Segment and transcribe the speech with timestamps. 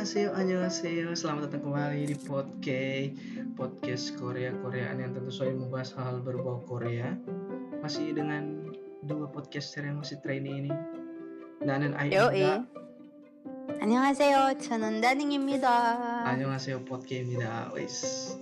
[0.00, 1.12] Annyeonghaseyo, annyeonghaseyo.
[1.12, 3.12] Selamat datang kembali di podcast
[3.60, 7.12] podcast Korea Koreaan yang tentu saja membahas hal berbau Korea.
[7.84, 8.72] Masih dengan
[9.04, 10.72] dua podcaster yang masih trainee ini.
[11.60, 12.40] Nanen Yoi.
[12.40, 12.64] Aida.
[13.76, 14.56] 안녕하세요.
[14.64, 15.68] 저는 다닝입니다.
[16.24, 17.76] Annyeonghaseyo podcast입니다.
[17.76, 18.32] Wis.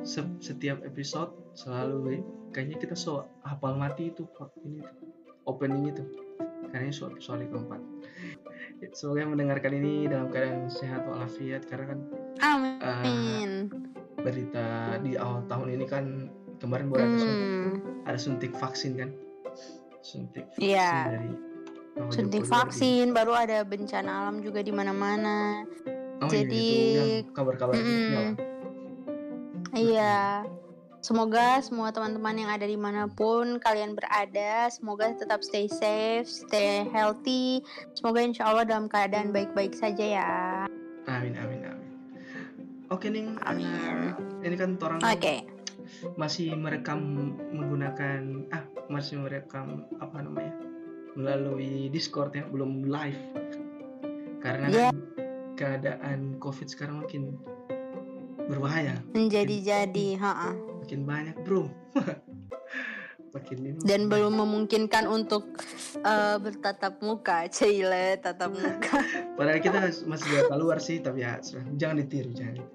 [0.00, 2.22] Se- Setiap episode selalu eh,
[2.56, 5.12] kayaknya kita so hafal mati itu pod- ini tuh,
[5.44, 6.08] opening itu.
[6.72, 7.84] Kayaknya so episode keempat.
[8.93, 11.99] Semoga mendengarkan ini dalam keadaan sehat walafiat karena kan
[12.43, 13.71] Amin.
[13.71, 16.05] Uh, berita di awal tahun ini kan
[16.59, 17.71] kemarin baru ada, hmm.
[18.05, 19.09] ada suntik vaksin kan.
[20.05, 21.09] Suntik vaksin yeah.
[21.09, 21.33] dari
[22.11, 25.63] suntik Jokowi vaksin baru ada bencana alam juga di mana-mana.
[26.19, 26.67] Oh, iya, Jadi
[27.31, 28.35] kabar-kabar iya.
[29.75, 30.17] Iya.
[31.05, 36.81] Semoga semua teman-teman yang ada di mana pun kalian berada, semoga tetap stay safe, stay
[36.89, 37.61] healthy.
[37.93, 40.33] Semoga insya Allah dalam keadaan baik-baik saja ya.
[41.05, 41.85] amin amin amin
[42.89, 43.69] oke nih Amin.
[43.69, 45.45] eh, ini kan orang Oke.
[46.17, 46.97] masih merekam
[47.53, 50.57] menggunakan ah masih merekam apa namanya
[51.13, 53.21] melalui Discord ya belum live
[54.41, 54.89] karena Iya.
[54.89, 54.97] kan
[55.53, 57.37] keadaan COVID sekarang makin
[58.47, 60.53] berbahaya Menjadi-jadi, ha
[60.85, 61.65] makin banyak bro
[63.33, 65.57] makin ini Dan belum memungkinkan untuk
[65.99, 69.01] eh, bertatap muka, cile tatap muka.
[69.37, 71.41] padahal kita masih bisa keluar sih tapi ya
[71.75, 72.55] jangan ditiru jangan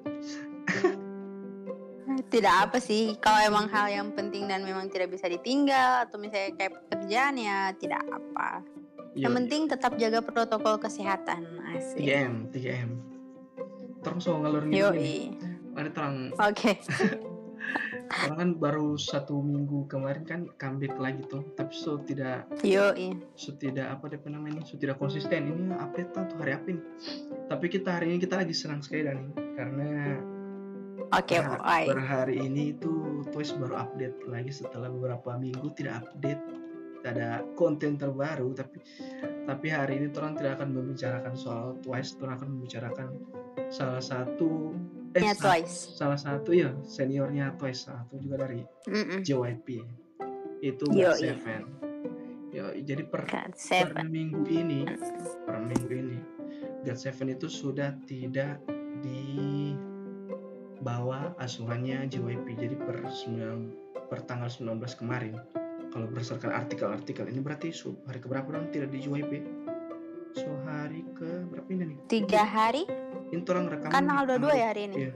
[2.31, 6.55] Tidak apa sih, kalau emang hal yang penting dan memang tidak bisa ditinggal atau misalnya
[6.55, 8.63] kayak pekerjaan ya tidak apa.
[9.19, 11.43] Yang Yo, penting tetap jaga protokol kesehatan.
[11.75, 12.07] Asik.
[12.07, 12.91] 3M 3M
[14.01, 15.37] terus so ngalur ini.
[15.77, 16.35] Ada terang.
[16.39, 16.79] Oke.
[18.11, 21.47] orang kan baru satu minggu kemarin kan comeback lagi tuh.
[21.55, 23.15] Tapi so tidak Yoi.
[23.39, 24.67] so tidak apa deh namanya?
[24.67, 25.51] So tidak konsisten.
[25.51, 26.83] Ini update tuh hari apa ini
[27.51, 30.23] tapi kita hari ini kita lagi senang sekali dan karena
[31.11, 31.91] Oke, boy.
[31.91, 36.39] per hari ini itu Twice baru update lagi setelah beberapa minggu tidak update.
[37.01, 38.79] Tidak ada konten terbaru tapi
[39.51, 43.09] tapi hari ini orang tidak akan membicarakan soal Twice orang akan membicarakan
[43.73, 44.77] salah satu
[45.11, 45.91] eh Ya, twice.
[45.93, 49.21] salah satu ya seniornya Twice salah satu juga dari Mm-mm.
[49.21, 49.67] JYP
[50.61, 50.85] itu.
[50.87, 51.63] God Seven
[52.51, 54.07] Yo, jadi per God per seven.
[54.07, 54.83] minggu ini
[55.45, 56.19] per minggu ini
[56.83, 58.59] God Seven itu sudah tidak
[59.01, 59.71] di
[60.81, 64.67] bawah asuhannya JYP jadi per 9 per tanggal 19
[64.97, 65.37] kemarin
[65.91, 69.33] kalau berdasarkan artikel-artikel ini berarti su- hari keberapa dong tidak di JYP
[70.33, 72.83] so hari ke berapa ini nih Tiga hari?
[73.31, 74.97] Ini orang rekaman Kan tanggal 22 ya hari ini.
[74.99, 75.13] iya.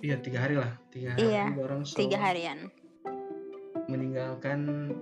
[0.00, 2.68] Iya tiga hari lah tiga hari Iya, orang so Tiga harian.
[3.86, 4.92] meninggalkan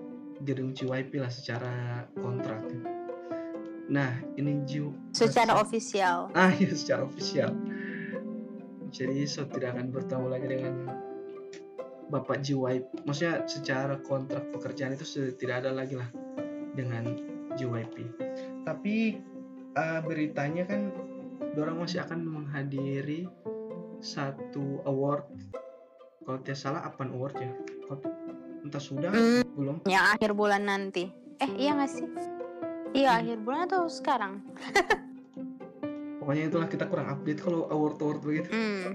[0.43, 1.71] gedung JYP lah secara
[2.17, 2.67] kontrak.
[3.89, 6.31] Nah ini Ju Secara ofisial.
[6.33, 7.51] ah iya secara ofisial
[8.89, 10.75] jadi so tidak akan bertemu lagi dengan
[12.09, 16.09] bapak JYP maksudnya secara kontrak pekerjaan itu sudah tidak ada lagi lah
[16.73, 17.09] dengan
[17.55, 17.95] JYP
[18.63, 19.17] tapi
[19.73, 20.93] eh, beritanya kan
[21.53, 23.29] dorang masih akan menghadiri
[23.99, 25.29] satu award
[26.23, 27.51] kalau tidak salah apa award ya
[27.85, 28.09] Kalau-
[28.63, 31.11] entah sudah Hmm, belum yang akhir bulan nanti.
[31.37, 32.07] Eh, iya nggak sih?
[32.95, 33.21] Iya, Hmm.
[33.21, 34.39] akhir bulan atau sekarang?
[36.23, 38.95] pokoknya itulah kita kurang update kalau award award begitu Hmm.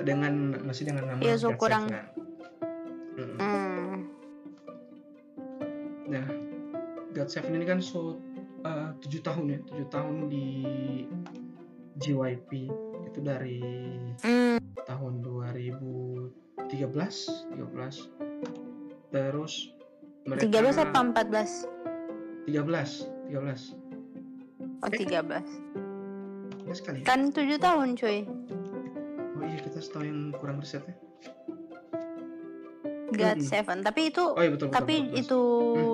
[0.00, 2.06] dengan masih dengan nama Iya, so God kurang- Seven.
[3.14, 3.36] Mm-mm.
[3.36, 3.94] Hmm.
[6.06, 6.26] Nah,
[7.10, 8.14] God Seven ini kan so uh,
[8.98, 10.46] tujuh tahun ya, tujuh tahun di
[11.96, 12.50] JYP
[13.04, 13.60] itu dari
[14.20, 14.58] Hmm.
[14.82, 18.10] tahun 2013, 13.
[19.10, 19.70] Terus
[20.24, 21.68] mereka 13 apa 14?
[22.44, 23.74] 13, 13.
[24.80, 24.98] Oh, Eh.
[24.98, 25.44] 13.
[26.58, 26.98] 13 kali.
[27.00, 27.04] ya?
[27.04, 28.26] Kan 7 tahun, cuy.
[29.34, 30.94] Oh iya, kita setahu yang kurang risetnya.
[33.06, 33.46] God Mm-mm.
[33.46, 33.78] Seven.
[33.80, 34.74] Tapi itu Oh iya betul betul.
[34.74, 35.22] tapi 14.
[35.22, 35.40] itu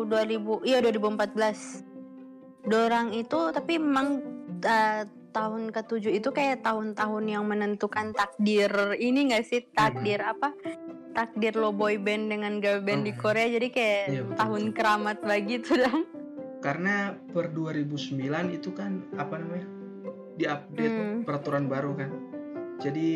[0.09, 1.85] 2000 iya 2014.
[2.63, 4.21] Dorang itu tapi memang
[4.61, 8.69] uh, tahun ke-7 itu kayak tahun-tahun yang menentukan takdir
[8.99, 9.65] ini gak sih?
[9.73, 10.53] Takdir apa?
[11.11, 13.19] Takdir lo boy band dengan girl band di Oh.
[13.19, 15.97] Korea jadi kayak Iya, betul, tahun keramat begitu dah.
[16.61, 18.21] Karena per 2009
[18.53, 19.67] itu kan apa namanya?
[20.37, 21.21] Diupdate Hmm.
[21.25, 22.11] peraturan baru kan.
[22.79, 23.11] Jadi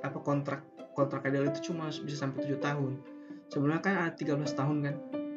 [0.00, 0.62] apa kontrak
[0.92, 2.92] kontrak ideal itu cuma bisa sampai 7 tahun.
[3.48, 4.94] Sebenarnya kan ada 13 tahun kan.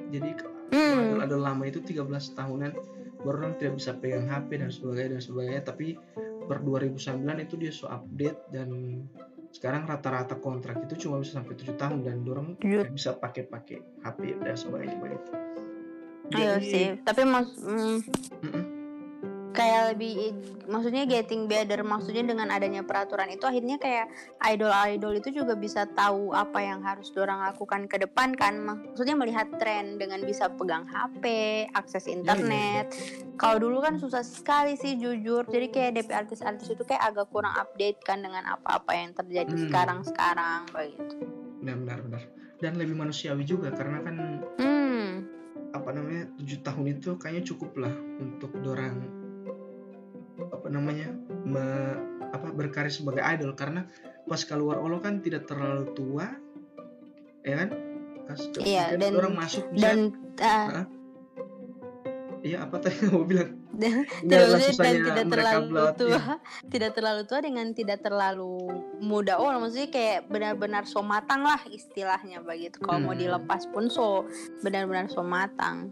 [0.09, 0.29] Jadi
[0.69, 1.17] Hmm.
[1.17, 2.71] ada lama itu 13 tahunan
[3.19, 5.87] baru orang tidak bisa pegang HP dan sebagainya dan sebagainya tapi
[6.45, 6.97] per 2009
[7.39, 8.69] itu dia so update dan
[9.49, 12.21] sekarang rata-rata kontrak itu cuma bisa sampai 7 tahun dan
[12.57, 12.85] Tujuh.
[12.85, 15.19] tidak bisa pakai pakai HP dan sebagainya sebagainya.
[16.29, 17.97] Iya Jadi- sih, tapi mas mm,
[18.45, 18.63] Mm-mm.
[19.49, 20.33] Kayak lebih
[20.69, 24.07] maksudnya getting better maksudnya dengan adanya peraturan itu akhirnya kayak
[24.45, 28.61] idol-idol itu juga bisa tahu apa yang harus dorang lakukan ke depan kan.
[28.61, 31.23] Maksudnya melihat tren dengan bisa pegang HP
[31.73, 32.85] akses Iya, internet.
[33.39, 35.47] Kalau dulu kan susah sekali sih jujur.
[35.49, 39.65] Jadi kayak DP artis-artis itu kayak agak kurang update kan dengan apa-apa yang terjadi Hmm.
[39.69, 42.23] sekarang-sekarang begitu benar benar.
[42.59, 44.15] Dan lebih manusiawi juga karena kan
[44.59, 45.07] hmm.
[45.71, 48.99] apa namanya tujuh tahun itu kayaknya cukup lah untuk dorang
[50.47, 51.11] apa namanya
[51.43, 51.99] me-
[52.29, 53.51] apa berkarya sebagai idol.
[53.53, 53.83] Karena
[54.23, 56.27] pas keluar Olo kan tidak terlalu tua
[57.41, 57.69] ya kan?
[58.23, 59.99] Pas Iya, dan- orang masuk bisa dan
[60.37, 60.85] uh,
[62.39, 63.57] iya apa tadi mau bilang?
[63.69, 65.95] Dan maksudnya dan tidak terlalu berlatih.
[65.95, 66.21] tua.
[66.67, 68.53] Tidak terlalu tua dengan tidak terlalu
[68.99, 69.37] muda.
[69.37, 72.77] Oh maksudnya kayak benar-benar so matang lah istilahnya begitu.
[72.77, 73.21] Kalau mau Hmm.
[73.21, 74.27] dilepas pun so
[74.59, 75.89] benar-benar so matang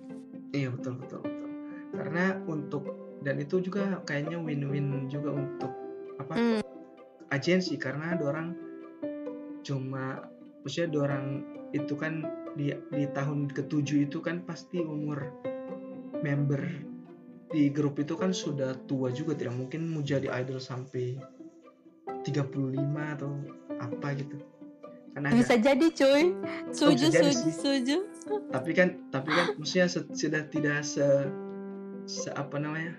[0.51, 1.47] iya betul betul betul.
[1.91, 2.83] Karena untuk
[3.27, 5.71] dan itu juga kayaknya win-win juga untuk
[6.17, 6.63] apa Hmm.
[7.27, 8.55] agensi karena dorang
[9.61, 10.23] cuma
[10.63, 12.23] maksudnya dorang itu kan
[12.55, 15.27] di di tahun ketujuh itu kan pasti umur
[16.17, 16.63] member
[17.47, 21.19] di grup itu kan sudah tua juga tidak mungkin mau jadi idol sampai
[22.23, 22.33] 35
[23.13, 23.31] atau
[23.77, 24.35] apa gitu
[25.13, 26.23] kan agak- bisa jadi cuy
[26.71, 27.51] setuju sih.
[27.51, 27.97] setuju
[28.49, 31.03] tapi kan tapi kan maksudnya sudah tidak se,
[32.07, 32.95] se apa namanya?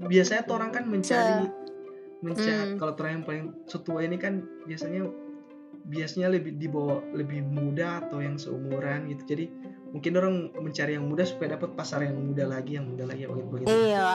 [0.00, 1.50] Biasanya tuh orang kan mencari
[2.24, 2.78] mencari Hmm.
[2.80, 5.04] kalau orang yang paling setua ini kan biasanya
[5.84, 9.36] biasanya lebih di bawah lebih muda atau yang seumuran gitu.
[9.36, 9.44] Jadi
[9.92, 13.46] mungkin orang mencari yang muda supaya dapat pasar yang muda lagi yang muda lagi begitu
[13.46, 13.68] begitu.
[13.70, 14.10] Iya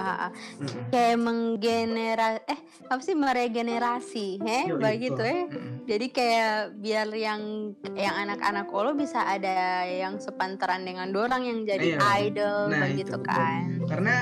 [0.59, 0.83] Mm-mm.
[0.89, 2.59] kayak menggenera eh
[2.89, 5.45] apa sih meregenerasi eh Yoi, begitu eh.
[5.47, 5.79] Mm-mm.
[5.89, 11.97] Jadi kayak biar yang yang anak-anak Olo bisa ada yang sepantaran dengan dorang yang jadi
[11.97, 12.30] Iya.
[12.30, 13.25] idol Nah, begitu itu, betul.
[13.25, 13.62] kan.
[13.89, 14.15] karena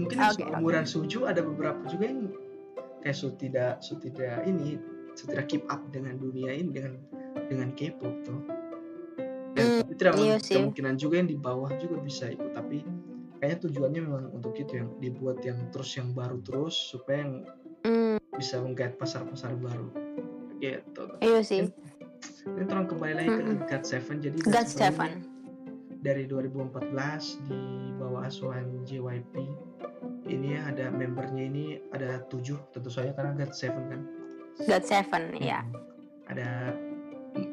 [0.00, 2.32] mungkin Oke, seumuran Suju ada beberapa juga yang
[3.04, 4.80] kayak su tidak su tidak ini
[5.12, 6.96] su tidak keep up dengan dunia ini dengan
[7.52, 8.40] dengan K-pop tuh
[9.52, 10.56] dan Hmm, tidak iya sih.
[10.56, 12.80] kemungkinan juga yang di bawah juga bisa ikut tapi
[13.36, 17.34] kayaknya tujuannya memang untuk itu yang dibuat yang terus yang baru terus supaya yang
[17.80, 19.88] Hmm, bisa menggait pasar-pasar baru
[20.60, 21.66] gitu iya sih.
[22.46, 23.66] ini terang kembali lagi ke Mm-mm.
[23.66, 25.10] God Seven jadi God Seven
[26.00, 27.60] dari 2014 di
[28.00, 29.34] bawah asuhan JYP
[30.28, 34.00] ini ada membernya ini ada tujuh tentu saja karena God Seven kan
[34.60, 35.64] God Seven, ya.
[36.28, 36.76] ada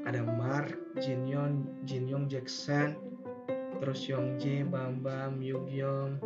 [0.03, 2.97] ada Mark, Jinyoung, Jinyoung Jackson,
[3.79, 6.19] terus Youngjae, Bam Bam, Yugyeom,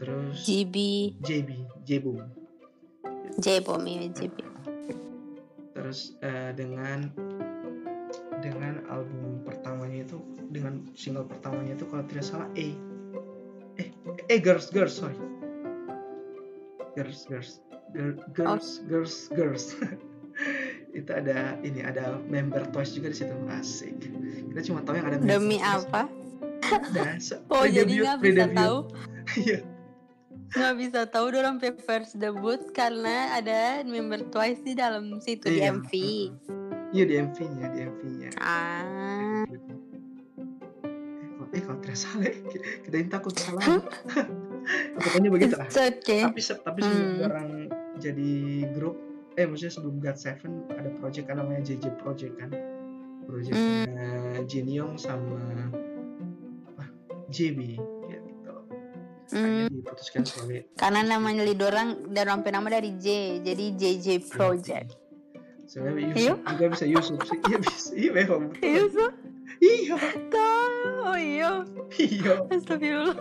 [0.00, 0.74] terus GB,
[1.20, 1.50] JB,
[1.84, 2.24] Jebum.
[3.40, 4.49] J-Bom ya JB.
[5.80, 7.08] Terus eh, dengan
[8.44, 10.20] dengan album pertamanya itu
[10.52, 12.68] dengan single pertamanya itu kalau tidak salah A.
[13.80, 13.88] Eh,
[14.28, 15.16] eh Girls Girls sorry.
[16.92, 17.64] Girls Girls
[17.96, 19.72] Gir- Girls Girls Girls.
[20.98, 23.96] itu ada ini ada member Twice juga di situ asik.
[24.52, 26.04] Kita cuma tahu yang ada Demi apa?
[26.92, 27.16] Nah,
[27.56, 28.76] Oh jadi nggak bisa tahu,
[29.48, 29.79] Iya.
[30.50, 35.72] Nggak bisa tahu pe first debut karena ada member Twice di dalam situ di Iya.
[35.72, 35.90] MV.
[36.90, 38.30] Iya di MV-nya, di MV-nya.
[38.36, 39.46] Ah,
[41.50, 42.34] Eh, kalau- eh tidak salah, ya,
[42.80, 43.62] kita ini takut salah.
[44.98, 45.66] Pokoknya begitu lah.
[45.66, 46.22] okay.
[46.22, 47.26] Tapi se- tapi sebelum Hmm.
[47.26, 47.48] orang
[47.96, 48.32] jadi
[48.70, 48.94] grup,
[49.34, 52.50] eh maksudnya sebelum God Seven ada project kan namanya JJ Project kan,
[53.24, 53.86] projectnya
[54.46, 55.42] Jin Young sama
[56.68, 56.84] apa
[57.28, 57.78] JB.
[59.30, 63.06] Hmm, Akhirnya diputuskan sebagai karena namanya lidorang dan rampe nama dari J,
[63.40, 64.98] jadi JJ Project.
[65.64, 66.34] Sebenarnya Iya?
[66.34, 67.38] Yusuf juga bisa Yusuf sih.
[67.40, 67.90] Iya bisa.
[67.94, 68.42] Iya memang.
[68.50, 68.66] betul.
[68.66, 68.82] Iya?
[69.60, 69.96] Iya.
[71.00, 71.50] Oh iya,
[71.94, 72.34] Iya.
[72.48, 73.18] astagfirullah.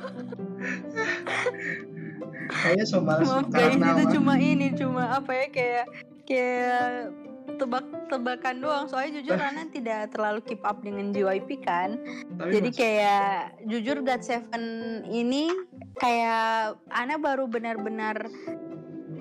[2.49, 5.85] Kayaknya males Maaf guys, itu cuma ini, cuma apa ya kayak
[6.25, 7.13] kayak
[7.59, 8.85] tebak-tebakan doang.
[8.87, 11.99] Soalnya jujur Ana tidak terlalu keep up dengan JYP kan.
[12.39, 13.33] Tapi Jadi mas- kayak
[13.67, 14.63] jujur God Seven
[15.05, 15.51] ini
[15.99, 18.31] kayak Ana baru benar-benar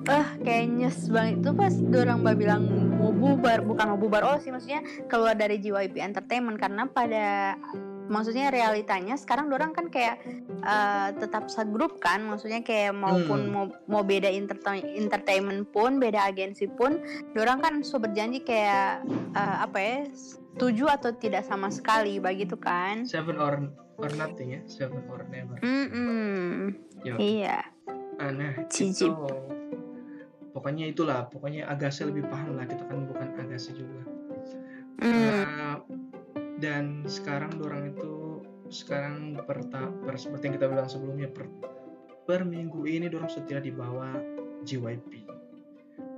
[0.08, 2.64] eh kayak nyes banget itu pas dorang mbak bilang
[2.96, 7.60] mau bubar bukan mau bubar oh sih maksudnya keluar dari JYP Entertainment karena pada
[8.08, 10.18] maksudnya realitanya sekarang dorang kan kayak
[10.58, 13.52] eh, tetap segrup kan maksudnya kayak maupun Hmm.
[13.52, 16.98] mau mau beda entertain- entertainment pun beda agensi pun
[17.32, 23.04] dorang kan so berjanji kayak eh, apa ya setuju atau tidak sama sekali begitu kan
[23.04, 25.58] Seven or or nothing ya, seven or never.
[25.58, 26.70] Mm-mm.
[27.02, 27.18] Yo.
[27.18, 27.66] Iya.
[28.14, 29.10] Ah, Nah, Cicip.
[29.10, 29.26] itu
[30.50, 34.02] pokoknya itulah, pokoknya Agassi lebih paham lah, kita kan bukan Agassi juga.
[34.98, 35.10] Mm.
[35.10, 35.76] Nah,
[36.58, 41.48] dan sekarang orang itu sekarang perta, per, seperti yang kita bilang sebelumnya per,
[42.28, 44.12] per minggu ini dorong setia di bawah
[44.66, 45.24] JYP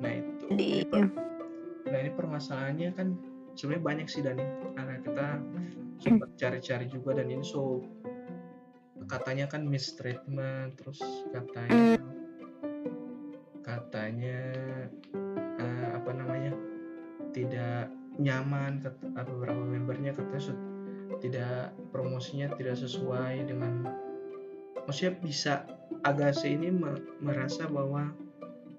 [0.01, 0.45] nah itu.
[0.57, 1.15] Di, Ini per-
[1.87, 3.09] nah ini permasalahannya kan
[3.55, 4.45] sebenarnya banyak sih Dani.
[4.73, 5.27] Karena kita
[6.01, 7.85] sempat cari-cari juga dan ini so
[9.05, 11.03] katanya kan mistreatment terus
[11.35, 11.99] katanya
[13.61, 14.41] katanya
[18.21, 20.53] nyaman kata beberapa membernya katanya
[21.21, 23.89] tidak promosinya tidak sesuai dengan
[24.85, 25.55] maksudnya bisa
[26.01, 28.15] Agase ini me- merasa bahwa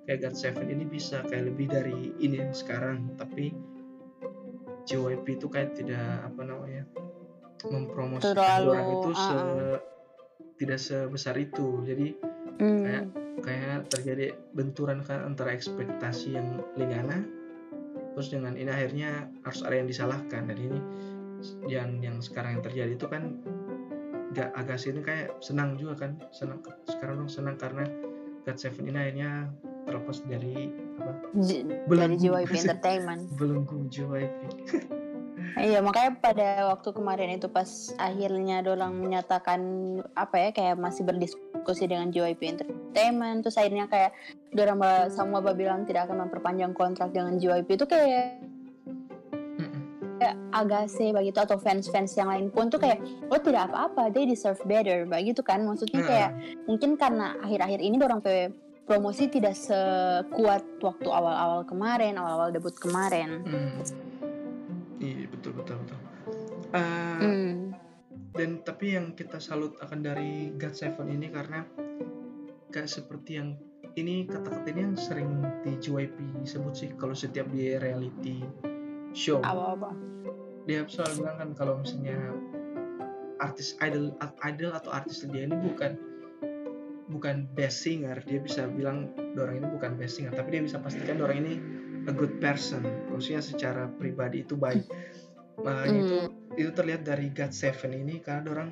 [0.08, 3.52] kayak God Seven ini bisa kayak lebih dari ini yang sekarang tapi
[4.88, 6.88] JYP itu kayak tidak apa namanya
[7.70, 9.76] mempromosikan Terlalu, orang itu se uh-uh.
[10.58, 12.08] tidak sebesar itu jadi
[12.62, 12.86] Hmm.
[12.86, 13.06] kayak
[13.42, 17.26] kayak terjadi benturan kan antara ekspektasi yang Lingana
[18.16, 20.48] terus dengan ini akhirnya harus ada yang disalahkan.
[20.48, 20.80] Dan ini
[21.66, 23.42] yang yang sekarang yang terjadi itu kan
[24.32, 27.84] gak agak sini kayak senang juga kan senang sekarang dong senang karena
[28.48, 29.32] God Seven ini akhirnya
[29.90, 30.70] terlepas dari
[31.02, 31.12] apa?
[31.42, 33.22] J- dari belenggu JYP Entertainment.
[33.42, 34.40] belenggu JYP
[35.52, 39.60] Iya makanya pada waktu kemarin itu pas akhirnya Dolang menyatakan
[40.16, 44.12] apa ya kayak masih berdiskusi dengan JYP Entertainment terus akhirnya kayak
[44.52, 48.44] Dorang ba- semua ba bilang tidak akan memperpanjang kontrak dengan JYP itu kayak
[50.22, 53.02] kayak Agase begitu atau fans-fans yang lain pun tuh kayak
[53.34, 55.66] oh tidak apa-apa they deserve better begitu kan.
[55.66, 56.32] Maksudnya kayak
[56.70, 58.54] mungkin karena akhir-akhir ini dorang pe
[58.86, 63.42] promosi tidak sekuat waktu awal-awal kemarin awal-awal debut kemarin.
[63.42, 63.82] Mm.
[65.02, 65.98] iya betul betul betul.
[66.72, 67.71] Eh, hmm.
[68.32, 71.68] Dan tapi yang kita salut akan dari God Seven ini karena
[72.72, 73.60] kayak seperti yang
[74.00, 78.40] ini kata-kata ini yang sering di JYP sebut sih kalau setiap di reality
[79.12, 79.44] show.
[79.44, 79.92] Apa-apa?
[80.64, 82.18] Dia selalu bilang kan kalau misalnya
[83.44, 84.16] artis idol
[84.48, 85.98] idol atau artis dia ini bukan
[87.12, 91.20] bukan best singer dia bisa bilang orang ini bukan best singer tapi dia bisa pastikan
[91.20, 91.54] orang ini
[92.08, 92.88] a good person.
[93.12, 94.88] Maksudnya secara pribadi itu baik
[95.60, 98.70] nah itu itu terlihat dari God Seven ini karena orang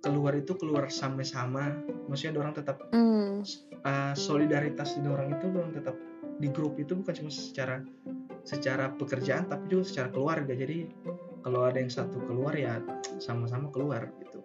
[0.00, 1.74] keluar itu keluar sama-sama.
[2.06, 3.42] Maksudnya orang tetap Hmm.
[3.82, 5.96] uh, solidaritas di orang itu orang tetap
[6.38, 7.82] di grup itu bukan cuma secara
[8.46, 10.52] secara pekerjaan tapi juga secara keluarga.
[10.54, 10.88] Jadi
[11.42, 12.78] kalau ada yang satu keluar ya
[13.18, 14.42] sama-sama keluar gitu.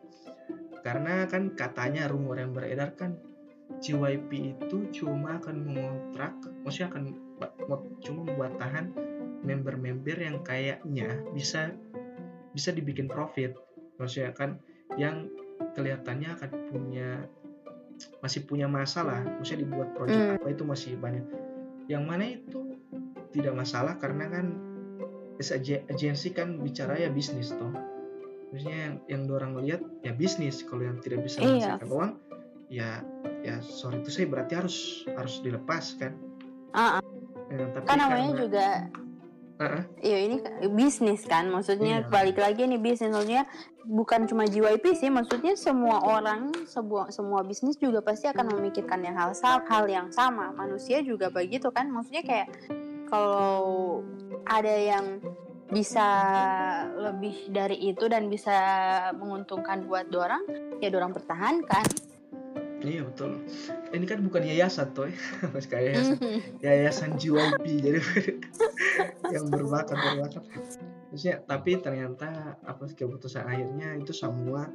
[0.84, 3.16] Karena kan katanya rumor yang beredar kan
[3.80, 7.04] JYP itu cuma akan mengontrak maksudnya akan
[8.04, 8.86] cuma membuat tahan
[9.44, 11.76] member-member yang kayaknya bisa
[12.52, 13.54] bisa dibikin profit
[13.96, 14.58] maksudnya kan
[14.96, 15.30] yang
[15.74, 17.10] kelihatannya akan punya
[18.20, 20.38] masih punya masalah maksudnya dibuat project Hmm.
[20.38, 21.26] apa itu masih banyak
[21.86, 22.80] yang mana itu
[23.32, 24.46] tidak masalah karena kan
[25.38, 27.74] as ag- agency kan bicara ya bisnis toh
[28.50, 31.48] maksudnya yang yang orang lihat ya bisnis kalau yang tidak bisa Iya.
[31.78, 32.12] menghasilkan uang
[32.70, 32.90] ya
[33.42, 34.78] ya sorry itu saya berarti harus
[35.10, 36.14] harus dilepas kan
[36.72, 37.02] Ah, ah.
[37.50, 38.68] Eh, tapi kan namanya karena- juga
[40.04, 40.36] Iya ini
[40.74, 42.10] bisnis kan, maksudnya Iya.
[42.10, 43.46] balik lagi nih bisnis, maksudnya
[43.86, 49.16] bukan cuma JYP sih, maksudnya semua orang, sebuah semua bisnis juga pasti akan memikirkan yang
[49.16, 50.52] hal hal yang sama.
[50.52, 52.48] Manusia juga begitu kan, maksudnya kayak
[53.08, 54.02] kalau
[54.50, 55.22] ada yang
[55.72, 56.06] bisa
[56.98, 58.56] lebih dari itu dan bisa
[59.16, 60.44] menguntungkan buat dorang,
[60.82, 62.13] ya dorang pertahankan.
[62.84, 63.40] Iya betul.
[63.96, 65.16] Ini kan bukan yayasan toh, ya.
[65.56, 66.18] Mas kayak yayasan,
[66.60, 68.00] yayasan JYP jadi
[69.34, 70.44] yang berbakat berbakat.
[71.10, 74.68] Maksudnya, tapi ternyata apa keputusan akhirnya itu semua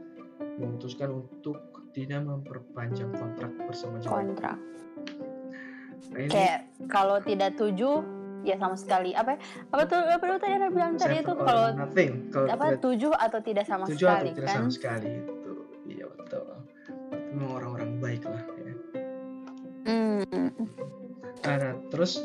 [0.57, 1.61] memutuskan untuk
[1.93, 4.09] tidak memperpanjang kontrak bersama JYP.
[4.09, 4.59] Kontrak.
[6.09, 8.01] Nah, ini Kayak kalau tidak tujuh,
[8.47, 9.39] ya sama sekali apa ya?
[9.75, 13.41] apa tuh apa tuh tadi Anda bilang tadi itu kalau nothing kalau apa tujuh atau
[13.43, 15.53] tidak sama tujuh sekali atau tidak kan sama sekali itu
[15.91, 16.47] iya betul.
[17.35, 18.75] Memang orang-orang baik lah ya.
[19.89, 20.51] Hmm.
[21.45, 22.25] Nah, terus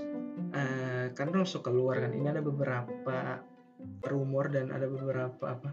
[0.53, 3.41] eh, kan masuk keluar kan ini ada beberapa
[4.07, 5.69] rumor dan ada beberapa apa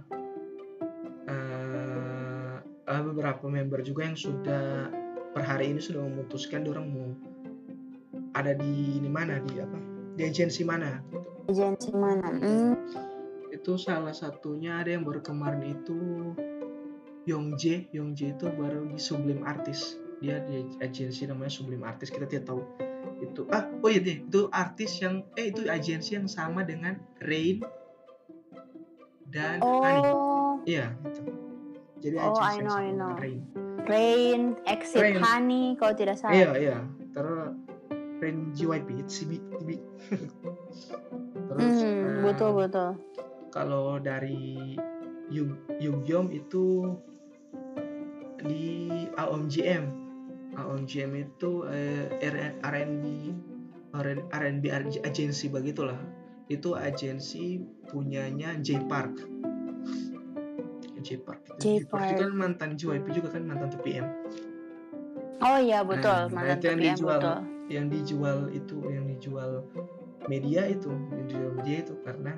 [1.31, 2.57] eh
[2.91, 4.91] ada beberapa member juga yang sudah
[5.31, 7.11] per hari ini sudah memutuskan orang mau
[8.35, 9.79] ada di di mana di apa
[10.19, 11.19] di agensi mana gitu.
[11.51, 12.75] agensi mana Hmm.
[13.55, 15.99] itu salah satunya ada yang baru kemarin itu
[17.29, 22.45] Yongjae Yongjae itu baru di Sublime Artist dia di agensi namanya Sublime Artist kita tidak
[22.49, 22.61] tahu.
[23.21, 27.61] Itu ah oh iya deh itu artis yang eh itu agensi yang sama dengan Rain
[29.31, 30.59] dan oh.
[30.65, 31.23] Iya gitu.
[32.01, 33.11] jadi Oh, agensi I yang know, sama I know.
[33.17, 33.41] Rain.
[33.89, 35.17] Rain Exit Rain.
[35.21, 36.37] Honey kalau tidak salah.
[36.37, 36.79] Iya iya.
[37.13, 37.57] Terus
[38.21, 39.69] Rain JYP itu CB TB
[41.51, 42.91] terus Hmm, eh, betul betul.
[43.49, 44.77] kalau dari
[45.33, 45.51] Yug
[45.81, 46.95] Yugyom itu
[48.43, 49.85] di AOMGM
[50.53, 52.07] AOMGM itu eh,
[52.61, 53.05] R&B
[54.31, 55.99] R&B ag- agency begitulah
[56.47, 59.23] itu agensi punyanya J Park
[61.01, 62.13] J Park J itu Park.
[62.15, 64.07] kan mantan JYP juga kan mantan 2PM
[65.41, 67.17] Oh iya betul, Nah, mantan itu yang 2PM dijual.
[67.17, 67.39] betul.
[67.71, 69.51] yang dijual itu yang dijual
[70.27, 72.33] media itu yang dijual media itu karena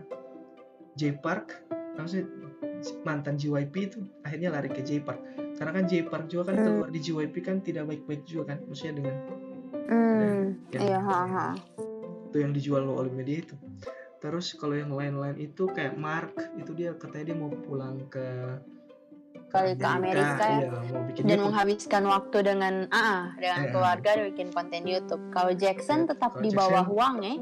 [0.95, 1.47] J Park
[1.95, 2.27] maksudnya
[3.03, 5.21] mantan JYP itu akhirnya lari ke J Park
[5.55, 6.65] karena kan J Park juga kan Hmm.
[6.67, 9.15] keluar di JYP kan tidak baik-baik juga kan maksudnya dengan
[9.83, 11.47] Hmm, yang- iya, ha, ha.
[12.25, 13.55] itu yang dijual oleh media itu
[14.19, 18.23] terus kalau yang lain-lain itu kayak Mark itu dia katanya dia mau pulang ke
[19.49, 20.59] Balik ke Amerika ya.
[20.59, 21.45] iya, mau bikin Dan YouTube.
[21.47, 23.71] menghabiskan waktu dengan ah dengan Iya.
[23.71, 25.23] keluarga dan bikin konten YouTube.
[25.29, 27.35] Kalau Jackson Iya, tetap di Jackson- bawah Wang ya.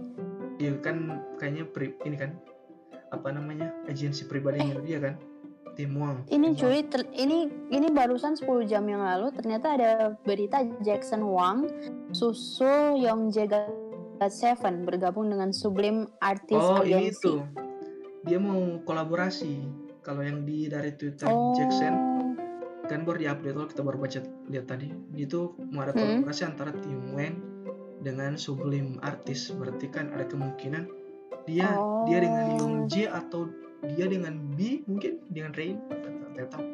[0.59, 0.97] Iya kan
[1.39, 2.35] kayaknya pri, ini kan
[3.11, 5.15] apa namanya agensi pribadinya dia kan
[5.75, 6.27] Tim Wang.
[6.27, 6.35] Eh.
[6.35, 6.59] Ini Wang.
[6.59, 9.91] cuy, ter- ini ini barusan 10 jam yang lalu ternyata ada
[10.21, 11.71] berita Jackson Wang
[12.11, 13.47] susul Young Jae
[14.23, 17.25] Seven bergabung dengan Sublime Artist Oh ini Agency.
[17.25, 17.41] tuh
[18.21, 19.65] dia mau kolaborasi.
[20.01, 21.53] Kalau yang di dari Twitter Oh.
[21.55, 21.95] Jackson
[22.85, 26.21] kan baru diupdate loh kita baru baca lihat tadi itu mau ada Hmm.
[26.21, 27.39] kolaborasi antara Tim Wen
[28.01, 30.85] dengan Sublime Artist berarti kan ada kemungkinan
[31.51, 31.69] dia
[32.07, 32.57] dia dengan Oh.
[32.57, 33.51] Young Jae atau
[33.91, 35.77] dia dengan B mungkin dengan Rain
[36.41, 36.65] tahu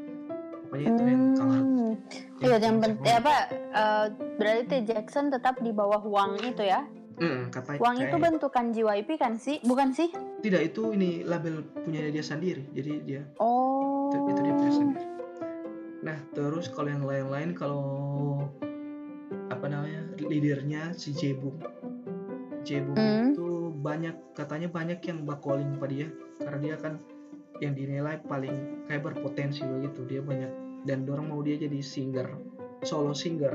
[0.63, 1.93] pokoknya itu yang kalah Hmm.
[2.39, 4.07] Iya, yang penting apa eh,
[4.37, 6.85] berarti Jackson tetap di bawah Wang itu ya.
[7.17, 9.57] Hmm, kata Wang itu bentukan JYP kan sih?
[9.63, 10.13] Bukan sih?
[10.37, 14.13] tidak itu ini label punya dia sendiri jadi dia Oh.
[14.13, 15.05] itu, itu dia punya sendiri
[15.99, 17.83] nah terus kalau yang lain-lain kalau
[19.49, 21.59] apa namanya leadernya si Jebung
[22.63, 23.33] Jebung Hmm.
[23.33, 26.09] itu banyak katanya banyak yang bakoling pada dia.
[26.37, 26.99] Karena dia kan
[27.59, 30.53] yang dinilai paling kayak berpotensi begitu dia banyak
[30.85, 32.29] dan dorong mau dia jadi singer
[32.83, 33.53] solo singer.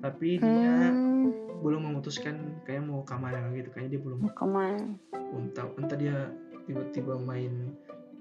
[0.00, 1.32] Tapi dia Hmm.
[1.64, 3.72] belum memutuskan kayak mau ke mana gitu.
[3.72, 4.84] Kayaknya dia belum Mau ke mana?
[5.34, 6.30] entah entah dia
[6.64, 7.72] tiba-tiba main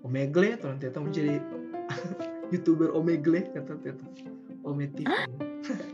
[0.02, 1.40] Omegle atau nanti atau menjadi
[2.56, 4.06] youtuber Omegle kata Teta.
[4.64, 5.06] Ometik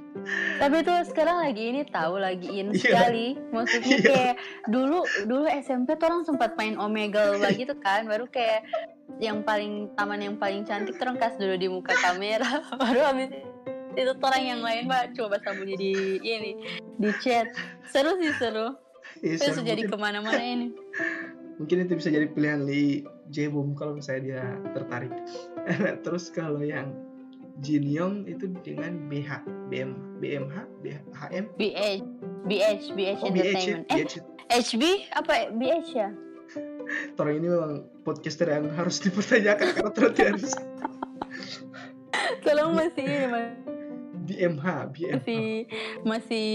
[0.59, 2.79] Tapi tuh sekarang lagi ini tahu lagi in Iya.
[2.79, 3.27] sekali.
[3.49, 4.05] Maksudnya Iya.
[4.05, 4.35] kayak
[4.67, 8.67] dulu dulu SMP tuh orang sempat main Omegle begitu kan, baru kayak
[9.17, 13.29] yang paling taman yang paling cantik terus kas dulu di muka kamera, baru habis
[13.97, 16.51] itu tuh orang yang lain mbak coba sambungi di ini
[16.95, 17.49] di chat.
[17.89, 18.77] Seru sih seru.
[19.19, 20.69] Iya, terus saya jadi ke mana-mana ini.
[21.59, 25.11] Mungkin itu bisa jadi pilihan Lee Jebom kalau misalnya dia tertarik.
[26.07, 26.95] Terus kalau yang
[27.59, 29.91] Jin Yong itu dengan BH BM
[30.23, 31.79] BMH BHM BH
[32.47, 33.83] BH BH oh BH Entertainment.
[33.89, 34.13] Eh BH
[34.49, 36.09] HB apa BH ya?
[37.21, 40.51] Orang ini memang podcaster yang harus dipertanyakan karena ternyata harus
[42.45, 43.68] kalau masih ini
[44.29, 45.45] BMH BMH masih
[46.05, 46.49] masih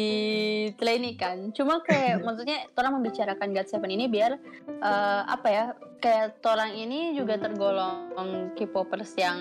[0.79, 1.51] training kan?
[1.51, 5.65] Cuma kayak maksudnya orang membicarakan God Seven ini biar eh, apa ya
[5.99, 9.39] kayak orang ini juga tergolong K-popers yang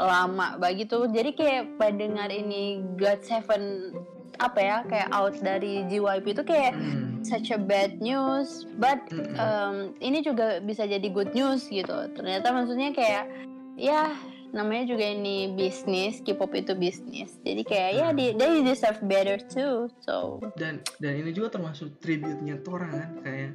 [0.00, 1.04] lama begitu.
[1.10, 3.92] Jadi kayak pendengar ini God Seven
[4.40, 7.28] apa ya kayak out dari JYP itu kayak Hmm.
[7.28, 8.64] such a bad news.
[8.80, 9.04] But
[9.36, 12.08] um, ini juga bisa jadi good news gitu.
[12.16, 13.28] Ternyata maksudnya kayak
[13.76, 14.16] ya
[14.50, 17.38] namanya juga ini bisnis, K-pop itu bisnis.
[17.40, 19.86] Jadi kayak ya di, they deserve better too.
[20.02, 23.50] So dan dan ini juga termasuk tribute-nya Torang kan kayak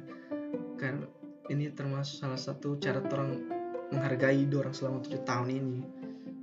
[0.76, 0.94] kan
[1.48, 3.38] ini termasuk salah satu cara Torang
[3.92, 5.78] menghargai Dorang selama tujuh tahun ini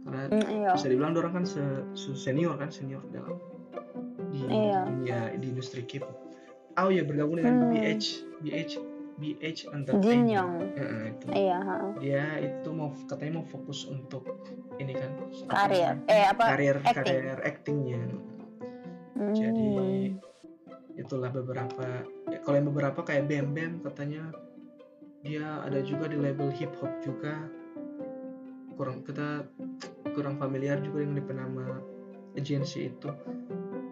[0.03, 0.71] karena mm, iya.
[0.75, 1.63] bisa dibilang Dorang kan se,
[1.93, 3.39] se- senior kan senior dalam
[4.29, 4.85] di Iya.
[4.87, 6.13] dunia di industri K-pop.
[6.73, 7.69] Oh ya bergabung dengan Hmm.
[7.69, 8.71] BH BH
[9.17, 10.27] BH Jin Entertainment.
[10.29, 10.53] Young.
[10.73, 11.25] Heeh, itu.
[11.29, 11.75] Iya, ha.
[12.01, 14.25] Dia itu mau katanya mau fokus untuk
[14.81, 15.11] ini kan
[15.49, 16.01] karir.
[16.09, 16.43] Eh apa?
[16.57, 16.95] karir acting.
[16.97, 18.03] karir actingnya.
[19.13, 19.33] Hmm.
[19.37, 19.69] Jadi
[20.97, 24.29] itulah beberapa ya, kalau yang beberapa kayak Bam Bam katanya
[25.25, 27.49] dia ada juga di label hip hop juga
[28.77, 29.47] kurang kita
[30.13, 31.65] kurang familiar juga dengan penama
[32.37, 33.09] agensi itu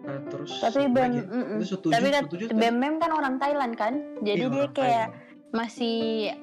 [0.02, 1.22] Nah, terus tapi lagi?
[1.22, 5.54] Itu setuju, tapi kan setuju Bam kan orang Thailand kan, jadi Iya, dia kayak Thailand.
[5.54, 5.98] masih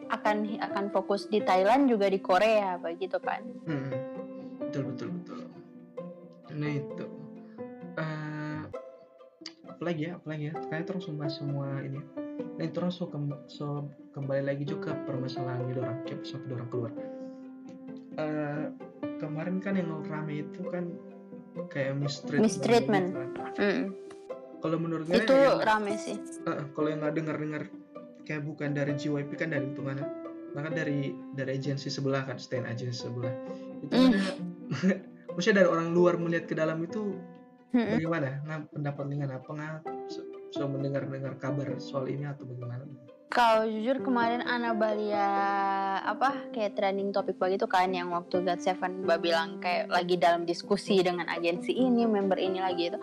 [0.08, 3.44] akan akan fokus di Thailand juga di Korea begitu kan.
[3.68, 3.92] Hmm,
[4.62, 5.40] betul betul betul.
[6.56, 7.06] Nah itu.
[7.96, 8.62] Eh,
[9.68, 10.12] apa lagi ya?
[10.16, 10.56] Apa lagi ya?
[10.56, 12.00] Kayaknya terus membahas semua ini.
[12.40, 13.68] Nah itu terus so, kem- so
[14.12, 16.92] kembali lagi juga ke permasalahan ini orang kayak sampai orang keluar.
[18.16, 18.66] Eh,
[19.20, 20.92] kemarin kan yang rame itu kan
[21.70, 22.44] kayak mistreatment.
[22.46, 23.08] Mistreatment.
[23.10, 23.54] gitu kan.
[23.58, 23.84] Mm.
[24.60, 26.18] Kalau menurut kalian Itu yang, rame sih.
[26.20, 27.64] eh, kalau yang nggak dengar dengar
[28.24, 30.06] kayak bukan dari JYP kan dari hitungannya
[30.50, 33.34] bahkan dari dari agensi sebelah kan stand agensi sebelah
[33.82, 34.12] itu Mm.
[34.14, 34.22] ada
[35.34, 37.18] maksudnya dari orang luar melihat ke dalam itu
[37.70, 37.98] Mm-mm.
[37.98, 39.78] bagaimana nah pendapat Lingan apa nggak
[40.10, 42.86] so, so mendengar dengar kabar soal ini atau bagaimana
[43.30, 45.30] Kalau jujur kemarin Ana Balia
[46.02, 50.50] apa kayak trending topik begitu kan yang waktu God Seven Mbak bilang kayak lagi dalam
[50.50, 52.98] diskusi dengan agensi ini member ini lagi itu.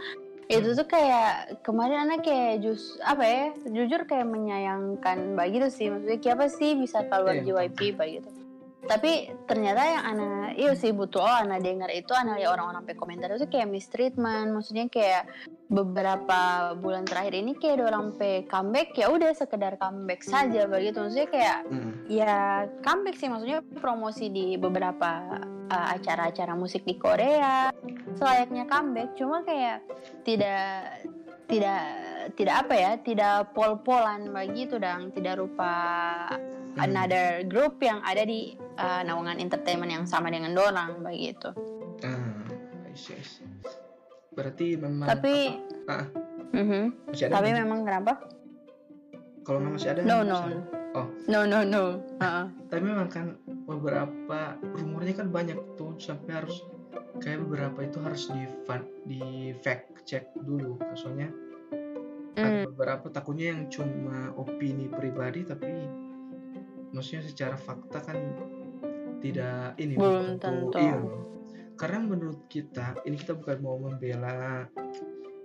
[0.51, 5.95] Itu tuh kayak kemarin anak kayak jus apa ya jujur kayak menyayangkan begitu sih.
[5.95, 8.36] Maksudnya kayak apa sih bisa keluar Iya, JYP begitu
[8.87, 13.35] tapi ternyata yang ana iya sih betul ana dengar itu ana lihat orang-orang pe komentar
[13.35, 15.27] itu kayak mistreatment maksudnya kayak
[15.67, 21.03] beberapa bulan terakhir ini kayak ada orang pe comeback ya udah sekedar comeback saja begitu
[21.03, 21.93] maksudnya kayak Mm.
[22.07, 22.37] ya
[22.87, 27.75] comeback sih maksudnya promosi di beberapa uh, acara-acara musik di Korea
[28.15, 29.83] selayaknya comeback cuma kayak
[30.23, 31.03] tidak
[31.51, 31.83] tidak
[32.39, 35.75] tidak apa ya tidak pol-polan begitu dan tidak rupa
[36.77, 36.93] Hmm.
[36.93, 41.53] another group yang ada di uh, naungan entertainment yang sama dengan dorang begitu
[42.05, 42.45] ah
[42.87, 42.97] I
[44.33, 46.05] berarti memang tapi Ah.
[46.53, 47.09] Mhm.
[47.13, 48.13] masih ada tapi memang kenapa
[49.47, 50.59] kalau nggak masih ada no no ada.
[50.97, 51.07] Oh.
[51.29, 51.85] no no no
[52.19, 52.47] Uh-uh.
[52.69, 53.37] tapi memang kan
[53.69, 54.41] beberapa
[54.75, 56.65] rumornya kan banyak tuh sampai harus
[57.21, 58.43] kayak beberapa itu harus di
[59.07, 59.23] di
[59.61, 61.29] fact check dulu soalnya
[62.37, 62.69] ada Hmm.
[62.69, 65.73] beberapa takutnya yang cuma opini pribadi tapi
[66.93, 68.19] maksudnya secara fakta kan
[69.19, 70.77] tidak ini Belum tentu.
[70.77, 70.97] iya
[71.77, 74.65] karena menurut kita ini kita bukan mau membela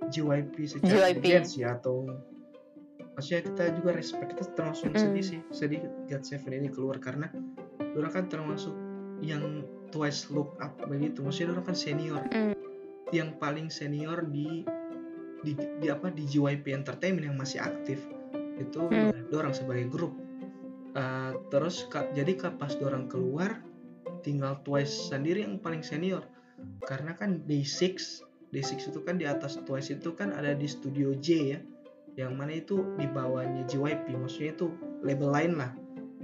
[0.08, 1.20] JYP secara JYP.
[1.20, 2.08] agensi atau
[3.12, 5.02] maksudnya kita juga respect kita termasuk Hmm.
[5.02, 7.28] sedih sih sedih God Seven ini keluar karena
[7.92, 8.72] orang kan termasuk
[9.20, 12.56] yang twice look up begitu maksudnya orang kan senior Hmm.
[13.12, 14.64] yang paling senior di
[15.42, 18.00] di, di apa di JYP Entertainment yang masih aktif
[18.56, 19.12] itu Hmm.
[19.32, 20.16] orang sebagai grup
[20.92, 23.64] Uh, terus ka- jadi pas orang keluar
[24.22, 26.28] tinggal Twice sendiri yang paling senior.
[26.84, 31.28] Karena kan Day6 Day6 itu kan di atas Twice itu kan ada di studio J
[31.56, 31.60] ya.
[32.20, 34.68] Yang mana itu di bawahnya JYP maksudnya itu
[35.00, 35.72] label lain lah.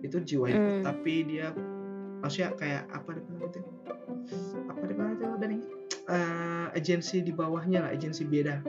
[0.03, 0.83] Itu JYP Hmm.
[0.83, 1.55] tapi dia
[2.19, 3.59] maksudnya kayak apa depan itu?
[4.67, 5.61] Apa depan itu ada nih
[6.07, 8.63] Eh, agensi di bawahnya lah agensi beda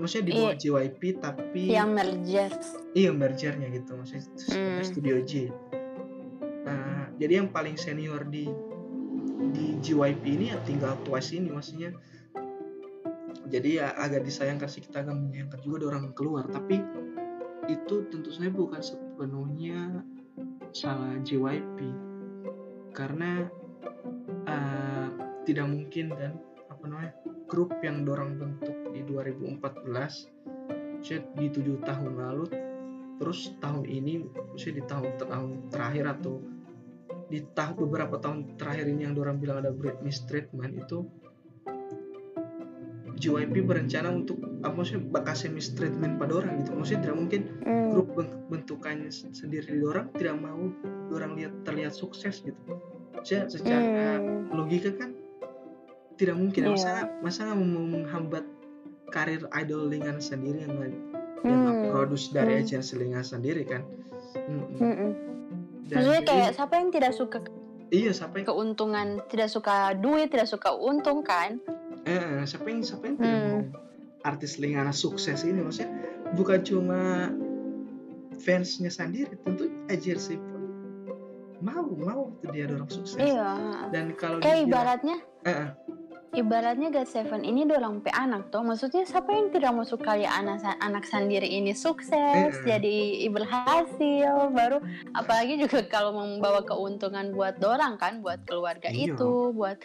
[0.00, 2.52] maksudnya di bawah JYP tapi yang merger.
[2.96, 4.82] Iya mergernya gitu maksudnya Hmm.
[4.84, 5.32] studio J.
[6.64, 8.48] Nah, jadi yang paling senior di
[9.52, 11.92] di JYP ini ya tinggal Twice ini maksudnya.
[13.52, 16.48] Jadi ya agak disayangkan sih kita agak menyayangkan juga ada orang keluar.
[16.48, 16.80] Tapi
[17.68, 20.02] itu tentu saja bukan sepenuhnya
[20.72, 21.78] salah JYP
[22.96, 23.46] karena
[24.48, 25.08] eh,
[25.44, 26.32] tidak mungkin kan
[26.72, 27.12] apa namanya
[27.46, 29.58] grup yang dorang bentuk di 2014
[31.00, 32.44] maksudnya di tujuh tahun lalu
[33.18, 36.34] terus tahun ini maksudnya di tahun-tahun terakhir atau
[37.32, 41.08] di tahun beberapa tahun terakhir ini yang orang bilang ada great mistreatment itu
[43.22, 47.88] JYP berencana untuk apa maksudnya bakal mistreatment pada orang gitu maksudnya tidak mungkin Hmm.
[47.94, 50.58] grup ben- bentukannya sendiri di orang tidak mau
[51.14, 52.58] orang lihat terlihat sukses gitu
[53.14, 54.50] maksudnya secara Hmm.
[54.50, 55.14] logika kan
[56.18, 56.70] tidak mungkin Iya.
[56.74, 56.90] masa
[57.22, 58.44] masa nggak mau menghambat
[59.12, 60.96] karir idol lingan sendiri yang yang
[61.44, 61.66] Hmm.
[61.84, 62.62] nge-produce dari Hmm.
[62.62, 63.82] agensi lingan sendiri kan
[64.32, 64.78] Mm-mm.
[64.78, 65.10] Mm-mm.
[65.84, 67.38] Dan Maksudnya jadi- kayak siapa yang tidak suka
[67.90, 71.60] iya siapa yang keuntungan, tidak suka duit, tidak suka untung kan?
[72.02, 73.44] eh, siapa yang siapa yang tidak Hmm.
[73.44, 73.60] mau
[74.24, 75.92] artis lingana sukses ini maksudnya
[76.32, 77.28] bukan cuma
[78.38, 80.62] fansnya sendiri tentu agensi pun
[81.60, 83.86] mau mau tuh dia dorong sukses Iya.
[83.90, 85.68] dan kalau Kayak dibilang- ibaratnya, Eh, eh.
[86.32, 88.64] Ibaratnya God Seven ini dorong pe anak tuh.
[88.64, 92.64] Maksudnya siapa yang tidak mau suka lihat anak anak sendiri ini sukses, Mm.
[92.64, 92.96] jadi
[93.28, 94.80] berhasil, baru
[95.12, 99.12] apalagi juga kalau membawa keuntungan buat dorang kan, buat keluarga Iya.
[99.12, 99.76] itu, buat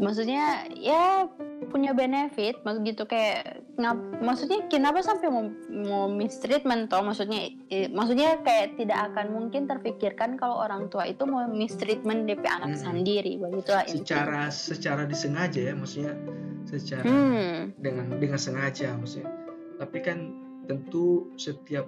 [0.00, 1.28] maksudnya ya
[1.68, 7.86] punya benefit maksud gitu kayak ngap- maksudnya kenapa sampai mau, mau mistreatment toh maksudnya eh,
[7.86, 12.80] maksudnya kayak tidak akan mungkin terpikirkan kalau orang tua itu mau mistreatment DP anak Hmm.
[12.80, 14.00] sendiri begitulah intinya.
[14.02, 16.16] secara secara disengaja ya maksudnya
[16.64, 19.28] secara hmm dengan dengan sengaja maksudnya
[19.76, 20.18] tapi kan
[20.64, 21.86] tentu setiap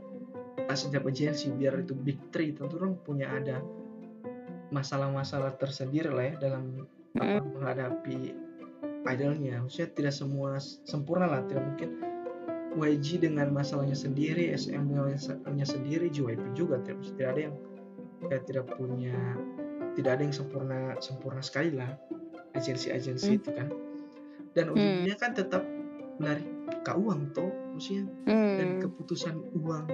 [0.72, 3.60] setiap agensi biar itu big three tentu orang punya ada
[4.70, 6.86] masalah-masalah tersendiri lah ya dalam
[7.18, 8.32] apa, menghadapi
[9.04, 9.60] idolnya.
[9.60, 11.44] Maksudnya tidak semua sempurna lah.
[11.44, 11.90] Tidak mungkin
[12.72, 17.54] YG dengan masalahnya sendiri SM dengan masalahnya sendiri JYP juga tidak tidak ada yang
[18.24, 19.16] kayak tidak punya
[19.92, 21.92] tidak ada yang sempurna sempurna sekali lah
[22.56, 23.38] agensi-agensi Hmm.
[23.40, 23.68] itu kan.
[24.52, 25.64] Dan ujungnya kan tetap
[26.20, 26.48] menarik
[26.84, 28.08] ke uang toh maksudnya.
[28.28, 29.86] Dan hmm keputusan uang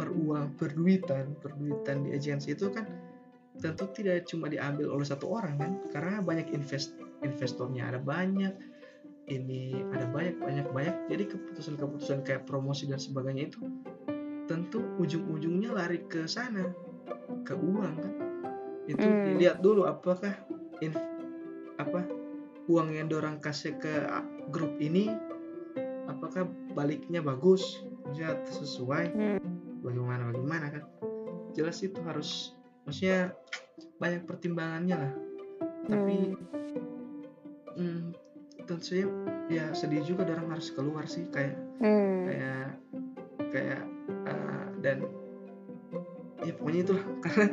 [0.00, 2.88] per uang perduitan perduitan di agensi itu kan
[3.60, 5.72] tentu tidak cuma diambil oleh satu orang kan?
[5.92, 8.56] Karena banyak invest investornya ada banyak
[9.28, 10.96] ini ada banyak banyak banyak.
[11.12, 13.60] Jadi keputusan-keputusan kayak promosi dan sebagainya itu
[14.50, 16.66] tentu ujung-ujungnya lari ke sana
[17.46, 18.14] ke uang kan?
[18.90, 19.24] Itu Hmm.
[19.30, 20.34] dilihat dulu apakah
[20.82, 20.90] in,
[21.78, 22.02] apa
[22.66, 24.08] uang yang dorang kasih ke
[24.50, 25.12] grup ini
[26.10, 27.84] apakah baliknya bagus
[28.50, 29.06] sesuai?
[29.14, 29.38] Hmm.
[29.80, 30.84] bagaimana bagaimana kan?
[31.56, 32.52] Jelas itu harus
[32.90, 33.30] maksudnya
[33.96, 35.12] banyak pertimbangannya lah
[35.86, 36.34] tapi
[37.74, 38.10] hmm,
[38.66, 39.06] tentu saja
[39.46, 42.28] ya sedih juga orang harus keluar sih kayak Hmm.
[42.28, 42.66] kayak
[43.50, 43.82] kayak
[44.28, 45.00] uh, dan
[46.40, 47.46] ya pokoknya itulah karena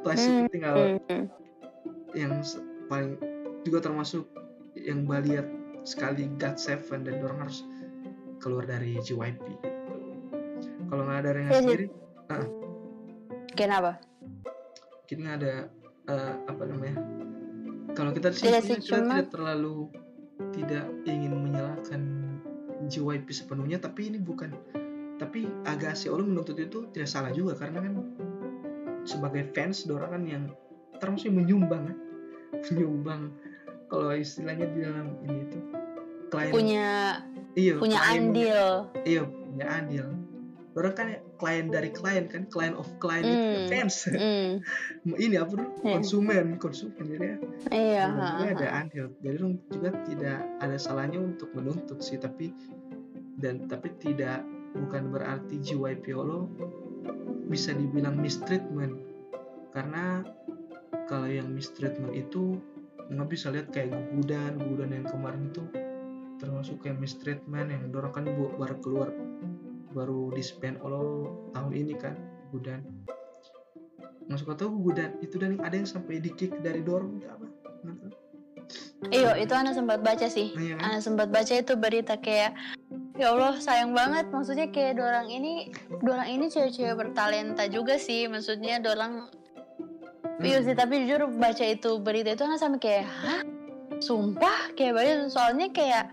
[0.00, 0.48] plastik Hmm.
[0.48, 1.24] tinggal Hmm.
[2.14, 3.18] yang se- paling
[3.60, 4.24] juga termasuk
[4.72, 5.44] yang baliat
[5.82, 7.60] sekali God Seven dan orang harus
[8.40, 9.68] keluar dari JYP gitu.
[10.86, 11.86] Kalau nggak ada Renga Iya sendiri,
[13.54, 14.00] Kenapa?
[15.04, 15.54] Kita nggak ada
[16.06, 16.96] eh, apa namanya?
[17.92, 19.76] Kalau kita di sini Tidak sih, kita cuma- tidak terlalu
[20.50, 22.02] tidak ingin menyalahkan
[22.84, 24.50] JYP sepenuhnya, tapi ini bukan.
[25.14, 27.94] Tapi agak si Allah menuntut itu tidak salah juga karena kan
[29.04, 30.44] sebagai fans dorang kan yang
[30.96, 31.96] termasuk menyumbang kan
[32.66, 33.30] menyumbang
[33.86, 35.58] kalau istilahnya di dalam ini itu
[36.28, 36.86] klien Punya
[37.54, 38.60] iya punya klien- andil.
[39.04, 40.06] iya punya andil
[40.74, 41.06] orang kan
[41.36, 43.70] klien dari klien kan klien of klien itu kan Hmm.
[43.70, 44.52] fans Hmm.
[45.24, 45.92] ini apa tuh Iya.
[45.94, 47.36] konsumen konsumen jadi ya
[47.70, 48.04] Iya.
[48.10, 52.50] juga ada andil jadi orang juga tidak ada salahnya untuk menuntut sih tapi
[53.36, 56.50] dan tapi tidak bukan berarti JYP lo
[57.46, 58.98] bisa dibilang mistreatment
[59.70, 60.26] karena
[61.04, 62.58] kalau yang mistreatment itu
[63.04, 65.62] nggak bisa lihat kayak gugudan gugudan yang kemarin itu
[66.34, 69.10] termasuk kayak mistreatment yang dorong kan bu- baru keluar
[69.94, 72.18] baru disband lo tahun ini kan
[72.50, 72.82] gugudan
[74.26, 77.46] masuk atau gugudan itu dan ada yang sampai di kick dari dorong itu apa.
[79.12, 80.48] Iya, itu Ana sempat baca sih.
[80.56, 80.96] Iya kan?
[80.96, 82.56] Ana sempat baca itu berita kayak
[83.14, 85.70] ya Allah sayang banget maksudnya kayak dorang ini
[86.02, 89.30] dorang ini cewek-cewek bertalenta juga sih maksudnya dorang
[90.42, 90.66] iya Hmm.
[90.66, 93.42] sih tapi jujur baca itu berita itu Ana sampai kayak hah
[94.02, 96.10] sumpah kayak banget soalnya kayak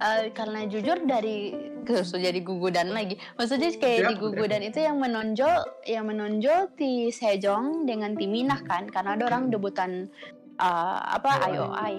[0.00, 1.52] eh, karena jujur dari
[1.84, 3.20] terus jadi gugudan lagi.
[3.36, 8.88] Maksudnya kayak di gugudan itu yang menonjol yang menonjol di Sejong dengan tim Minah kan
[8.88, 10.08] karena ada orang debutan
[10.58, 11.94] eh, apa IOI.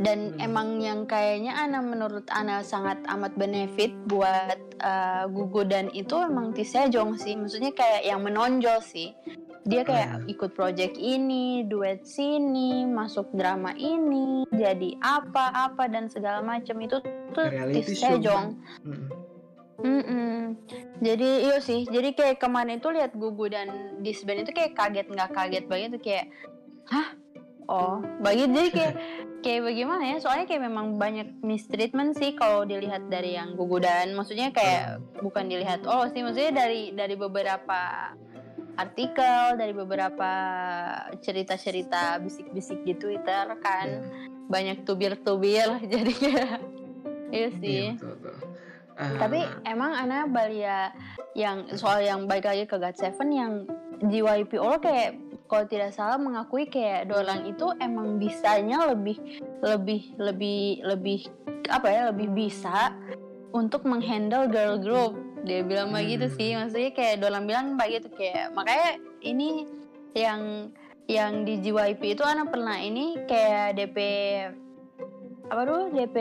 [0.00, 0.40] Dan Hmm.
[0.40, 6.64] emang yang kayaknya Ana menurut Ana sangat amat benefit buat eh, gugudan itu emang di
[6.64, 7.36] Sejong sih.
[7.36, 9.12] Maksudnya kayak yang menonjol sih
[9.68, 10.32] dia kayak Hmm.
[10.32, 16.96] ikut project ini, duet sini, masuk drama ini, jadi apa-apa dan segala macam itu
[17.36, 18.56] tuh di Reality show, Sejong.
[18.84, 19.08] Mm-mm.
[19.80, 20.36] Mm-mm.
[21.00, 25.32] Jadi iya sih, jadi kayak kemarin itu lihat Gugu dan Disband itu kayak kaget nggak
[25.32, 26.26] kaget banget tuh kayak,
[26.88, 27.08] hah?
[27.70, 28.94] Oh, bagi jadi kayak
[29.46, 30.16] kayak bagaimana ya?
[30.18, 35.46] Soalnya kayak memang banyak mistreatment sih kalau dilihat dari yang Gugu dan maksudnya kayak bukan
[35.48, 38.10] dilihat oh sih maksudnya dari dari beberapa
[38.80, 40.30] artikel dari beberapa
[41.20, 43.88] cerita-cerita bisik-bisik di Twitter kan.
[44.00, 44.28] Hmm.
[44.50, 46.10] banyak tubir-tubir jadi
[47.38, 47.94] iya sih.
[47.94, 48.50] Iya, betul, betul.
[49.00, 50.92] Ah, tapi emang Ana Balia
[51.32, 53.52] yang soal yang baik lagi ke God Seven yang
[54.04, 55.16] JYP All kayak
[55.48, 59.16] kalau tidak salah mengakui kayak Dolang itu emang bisanya lebih
[59.64, 61.20] lebih lebih lebih
[61.72, 62.92] apa ya lebih bisa
[63.56, 65.12] untuk menghandle girl group
[65.44, 66.36] dia bilang begitu Hmm.
[66.36, 69.64] sih maksudnya kayak Dolang bilang begitu kayak makanya ini
[70.12, 70.72] yang
[71.10, 73.98] yang di JYP itu anak pernah ini kayak DP
[75.50, 76.16] apa tuh DP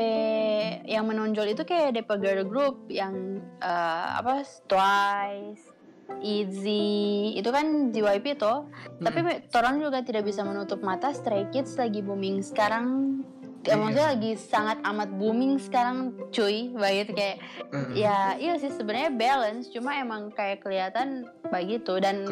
[0.90, 5.70] yang menonjol itu kayak DP girl group yang eh, apa Twice,
[6.18, 8.66] Itzy itu kan JYP tuh.
[8.98, 13.22] Tapi orang juga tidak bisa menutup mata Stray Kids lagi booming sekarang.
[13.68, 17.38] Ya, maksudnya lagi sangat amat booming sekarang cuy begitu kayak
[17.76, 17.92] Mm-mm.
[17.92, 22.24] ya iya sih sebenarnya balance cuma emang kayak kelihatan begitu dan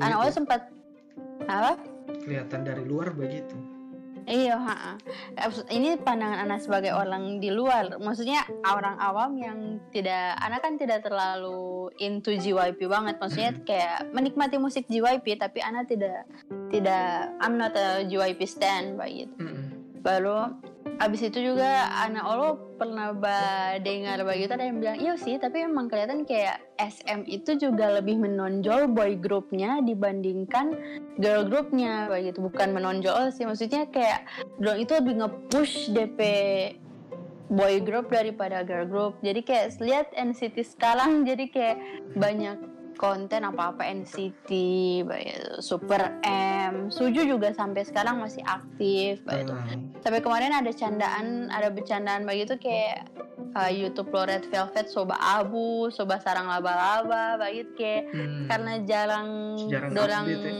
[0.00, 0.72] anak awal sempat
[1.44, 1.76] apa
[2.24, 3.52] kelihatan dari luar begitu
[4.26, 4.58] Iya.
[5.38, 7.94] Abs- ini pandangan anak sebagai orang di luar.
[7.94, 9.58] Maksudnya orang awam yang
[9.94, 13.22] tidak, anak kan tidak terlalu into JYP banget.
[13.22, 16.26] Maksudnya kayak menikmati musik JYP, tapi anak tidak,
[16.74, 19.30] tidak, I'm not a JYP stan, begitu.
[19.38, 19.65] Mm-mm.
[20.06, 20.54] Baru
[21.02, 23.10] abis itu juga anak Olo pernah
[23.82, 28.16] dengar begitu ada yang bilang iya sih tapi emang kelihatan kayak SM itu juga lebih
[28.16, 30.78] menonjol boy groupnya dibandingkan
[31.18, 32.06] girl groupnya.
[32.06, 34.24] Begitu bukan menonjol sih maksudnya kayak
[34.62, 36.20] dong itu lebih nge-push DP
[37.50, 39.12] boy group daripada girl group.
[39.26, 41.76] Jadi kayak lihat NCT sekarang jadi kayak
[42.14, 44.50] banyak konten apa-apa NCT,
[45.60, 51.68] Super M, Suju juga sampai sekarang masih aktif begitu Ah, sampai kemarin ada candaan ada
[51.70, 53.08] bercandaan begitu kayak
[53.56, 59.28] uh, YouTube lo Red Velvet soba abu soba sarang laba-laba begitu kayak hmm, karena jarang
[59.68, 60.52] Jarang dorang ya.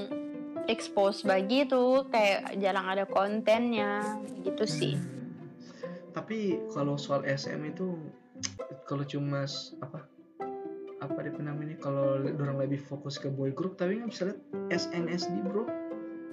[0.68, 6.12] expose begitu kayak jarang ada kontennya gitu sih hmm.
[6.16, 7.96] tapi kalau soal SM itu
[8.86, 9.44] kalau cuma
[9.82, 10.15] apa
[11.06, 15.36] apa dia namanya kalau orang lebih fokus ke boy group tapi nggak bisa lihat SNSD
[15.42, 15.64] bro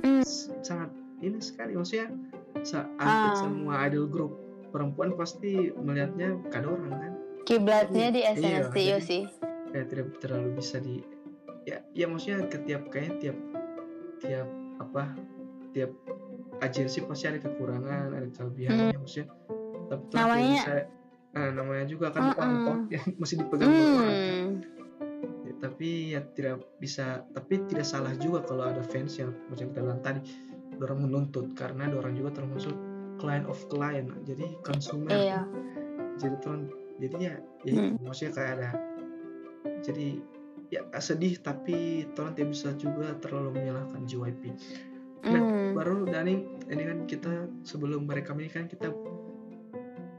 [0.02, 0.20] Hmm.
[0.20, 2.12] S- sangat ini sekali maksudnya
[2.62, 3.08] sa Ah.
[3.32, 4.34] hampir semua idol group
[4.68, 9.24] perempuan pasti melihatnya ke orang kan kiblatnya di SNSD iya sih
[9.70, 11.00] kayak tidak terlalu bisa di
[11.64, 13.38] ya ya maksudnya ketiap kayaknya tiap
[14.20, 15.16] tiap apa
[15.72, 15.92] tiap
[16.60, 19.32] agensi pasti ada kekurangan ada kelebihannya maksudnya
[19.86, 20.18] tapi Hmm.
[20.18, 20.74] Namanya- bisa
[21.32, 24.43] nah, namanya juga kan uang toh yang mesti dipegang sama orang kan.
[25.64, 25.68] Hmm.
[25.72, 30.04] Tapi ya tidak bisa tapi tidak salah juga kalau ada fans yang macam kita bilang
[30.04, 30.20] tadi
[30.84, 32.76] orang menuntut karena orang juga termasuk
[33.24, 35.48] client of client jadi konsumen iya
[36.20, 36.68] jadi tuh
[37.00, 38.70] jadi ya ya itu, maksudnya kayak ada
[39.80, 40.20] jadi
[40.74, 44.52] ya sedih tapi Tuhan tidak bisa juga terlalu menyalahkan JYP
[45.24, 45.72] Nah, Hmm.
[45.72, 46.36] baru Dani
[46.68, 48.92] ini kan kita sebelum merekam ini kan kita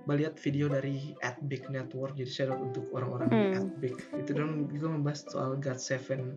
[0.05, 1.17] melihat video dari
[1.49, 3.69] Big Network jadi share untuk orang-orang di Hmm.
[3.81, 6.37] Big itu dong juga membahas soal God Seven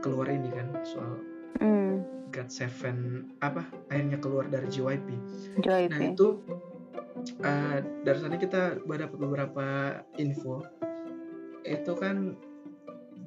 [0.00, 1.20] keluar ini kan soal
[1.60, 2.04] Hmm.
[2.30, 5.08] God Seven apa akhirnya keluar dari JYP
[5.60, 6.40] Joy Nah itu
[7.42, 9.66] eh, dari sana kita dapat beberapa
[10.16, 10.64] info.
[11.66, 12.38] Itu kan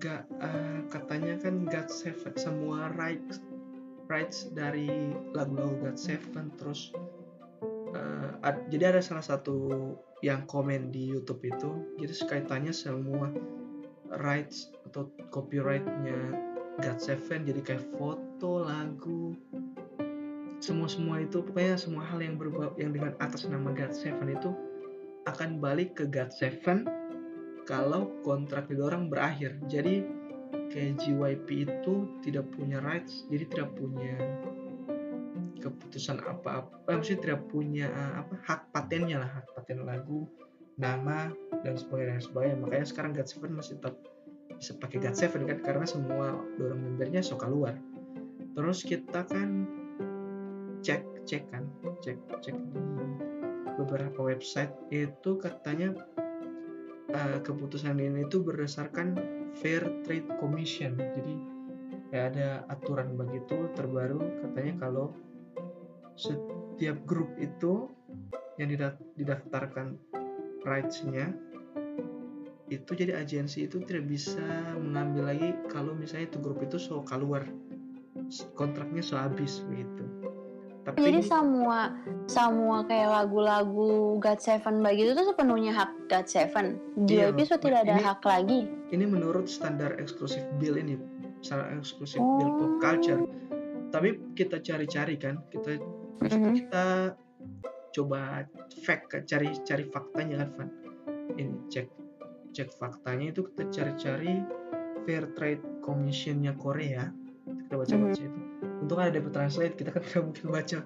[0.02, 3.44] gak eh, katanya kan God Seven semua rights
[4.10, 4.90] rights dari
[5.32, 6.90] lagu-lagu God Seven terus
[7.94, 9.70] eh, ad- jadi ada salah satu
[10.24, 13.32] yang komen di YouTube itu jadi kaitannya semua
[14.20, 16.34] rights atau copyrightnya
[16.82, 19.38] God Seven jadi kayak foto lagu
[20.64, 24.52] semua semua itu pokoknya semua hal yang berbau yang dengan atas nama God Seven itu
[25.28, 26.88] akan balik ke God Seven
[27.64, 29.56] kalau kontrak orang berakhir.
[29.72, 30.04] Jadi
[30.74, 31.94] kayak JYP itu
[32.26, 34.18] tidak punya rights jadi tidak punya
[35.64, 40.28] keputusan apa-apa maksudnya tidak punya eh, apa hak patennya lah hak paten lagu
[40.78, 41.30] nama
[41.62, 42.58] dan sebagainya sebagainya.
[42.62, 43.96] Makanya sekarang God Seven masih tetap
[44.58, 47.78] bisa pakai God Seven kan karena semua dorong membernya so keluar.
[48.54, 49.66] Terus kita kan
[50.84, 51.64] cek cek kan
[52.04, 52.82] cek cek di
[53.74, 55.94] beberapa website itu katanya
[57.10, 59.18] eh, keputusan ini itu berdasarkan
[59.58, 60.98] Fair Trade Commission.
[60.98, 61.36] Jadi
[62.10, 65.14] kayak ada aturan begitu terbaru katanya kalau
[66.16, 67.90] setiap grup itu
[68.58, 68.70] yang
[69.16, 69.98] didaftarkan
[70.62, 71.34] rights-nya
[72.70, 74.42] itu jadi agensi itu tidak bisa
[74.76, 77.46] mengambil lagi kalau misalnya itu grup itu so keluar
[78.54, 80.02] kontraknya so habis begitu
[80.84, 81.96] tapi Jadi semua
[82.28, 86.76] semua kayak lagu-lagu God Seven begitu tuh sepenuhnya hak God Seven.
[87.08, 88.60] Iya, JYP so tidak ada ini- hak lagi.
[88.92, 91.00] ini menurut standar eksklusif bill ini
[91.40, 92.36] standar eksklusif Oh.
[92.36, 93.22] bill pop culture
[93.90, 95.80] tapi kita cari-cari kan kita
[96.20, 96.54] Mhm.
[96.56, 96.86] kita
[97.92, 98.46] coba
[98.82, 100.70] fact cari cari faktanya kan Van.
[101.34, 101.88] Ini cek
[102.52, 104.42] cek faktanya itu kita cari-cari
[105.04, 107.10] Fair Trade Commissionnya Korea.
[107.46, 108.30] Kita baca-baca Mhm.
[108.30, 108.40] itu.
[108.80, 110.78] Untung ada dapat translate kita kan tidak mungkin baca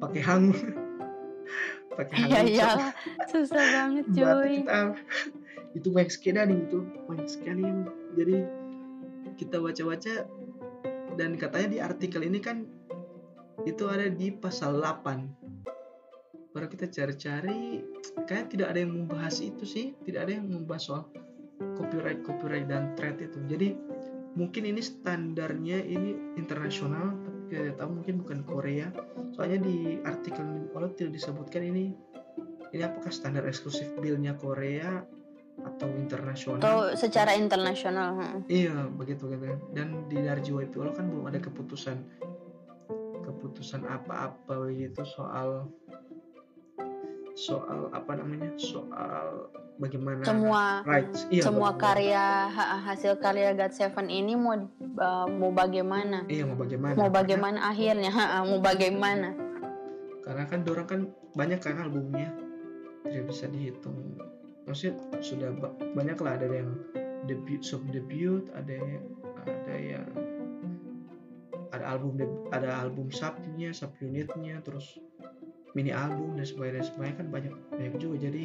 [0.00, 0.58] pakai hangul
[1.96, 2.92] pakai Iya hangul iya, so-
[3.30, 4.52] susah banget cuy.
[4.60, 4.78] kita.
[5.74, 6.78] Itu banyak sekali nih itu.
[7.04, 7.62] Banyak sekali
[8.14, 8.36] jadi
[9.34, 10.14] kita baca-baca
[11.14, 12.66] dan katanya di artikel ini kan
[13.64, 15.44] itu ada di pasal 8
[16.54, 17.82] baru kita cari-cari
[18.30, 19.90] kayak tidak ada yang membahas itu sih.
[20.06, 21.02] Tidak ada yang membahas soal
[21.74, 23.38] copyright copyright dan trade itu.
[23.50, 23.68] Jadi
[24.38, 27.18] mungkin ini standarnya ini internasional
[27.50, 28.86] tapi tahu mungkin bukan Korea.
[29.34, 31.90] Soalnya di artikel kalau tidak disebutkan ini
[32.70, 35.02] ini apakah standar eksklusif billnya Korea
[35.54, 36.62] atau internasional?
[36.62, 38.14] Atau secara internasional.
[38.14, 38.38] hmm.
[38.50, 41.98] iya begitu gitu dan di dari JYP kan belum ada keputusan
[43.24, 45.72] keputusan apa-apa begitu soal
[47.34, 53.74] soal apa namanya soal bagaimana Semua rights iya semua bagaimana- karya ha- hasil karya God
[53.74, 56.22] Seven ini mau uh, mau bagaimana?
[56.28, 58.10] iya mau bagaimana Mau Karena- bagaimana akhirnya?
[58.10, 59.28] Ha, mau bagaimana?
[60.20, 61.00] karena kan dorang kan
[61.34, 62.32] banyak kan albumnya
[63.04, 64.16] tidak bisa dihitung
[64.64, 66.70] maksudnya sudah ba- banyak lah ada yang
[67.24, 69.04] debut sub debut ada yang
[69.44, 70.06] ada yang
[71.74, 72.18] ada album
[72.54, 74.98] ada album subnya sub unitnya terus
[75.74, 77.16] mini album dan sebagainya dan sebagainya.
[77.18, 78.16] Kan banyak banyak juga.
[78.30, 78.42] Jadi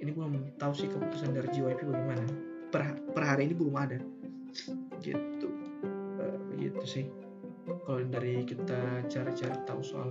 [0.00, 2.24] ini belum tahu sih keputusan dari JYP bagaimana.
[2.70, 3.98] Per, per hari ini belum ada.
[5.02, 5.48] Gitu.
[6.22, 7.04] Eh, gitu sih.
[7.66, 10.10] Kalau dari kita cari-cari tahu soal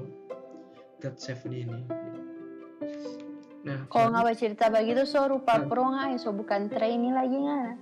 [0.99, 1.79] God Seven ini.
[3.63, 5.67] Nah Kalau nggak cerita begitu so rupa Hmm.
[5.67, 7.75] pro nggak so bukan trainee lagi nggak?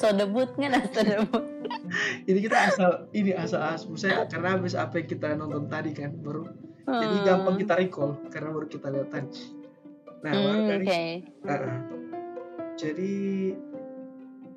[0.00, 0.70] So debut nggak?
[0.72, 1.44] Nah, so debut.
[2.24, 6.12] Ini kita asal ini asal asal saya karena habis apa yang kita nonton tadi kan
[6.16, 6.48] baru
[6.84, 7.24] jadi Hmm.
[7.24, 9.40] gampang kita recall karena baru kita lihat tadi
[10.20, 11.02] nah baru Hmm, dari Oke.
[11.42, 11.76] Uh-uh.
[12.74, 13.12] Jadi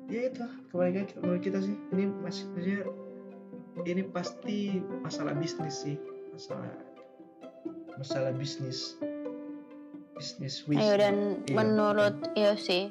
[0.08, 2.80] ya itu kembali lagi menurut kita sih ini masih maksudnya
[3.86, 4.58] ini pasti
[4.98, 5.96] masalah bisnis sih
[6.30, 6.72] masalah
[7.94, 8.96] masalah bisnis
[10.12, 11.54] bisnis wish Ayo dan Iya.
[11.54, 12.88] menurut iya sih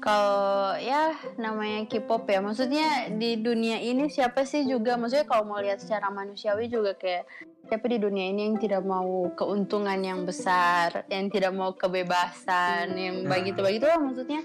[0.00, 2.38] kalau ya namanya K-pop ya.
[2.44, 7.24] Maksudnya di dunia ini siapa sih juga maksudnya kalau mau lihat secara manusiawi juga kayak
[7.66, 13.16] siapa di dunia ini yang tidak mau keuntungan yang besar yang tidak mau kebebasan yang
[13.26, 13.30] Nah.
[13.34, 14.40] begitu begitu lah maksudnya.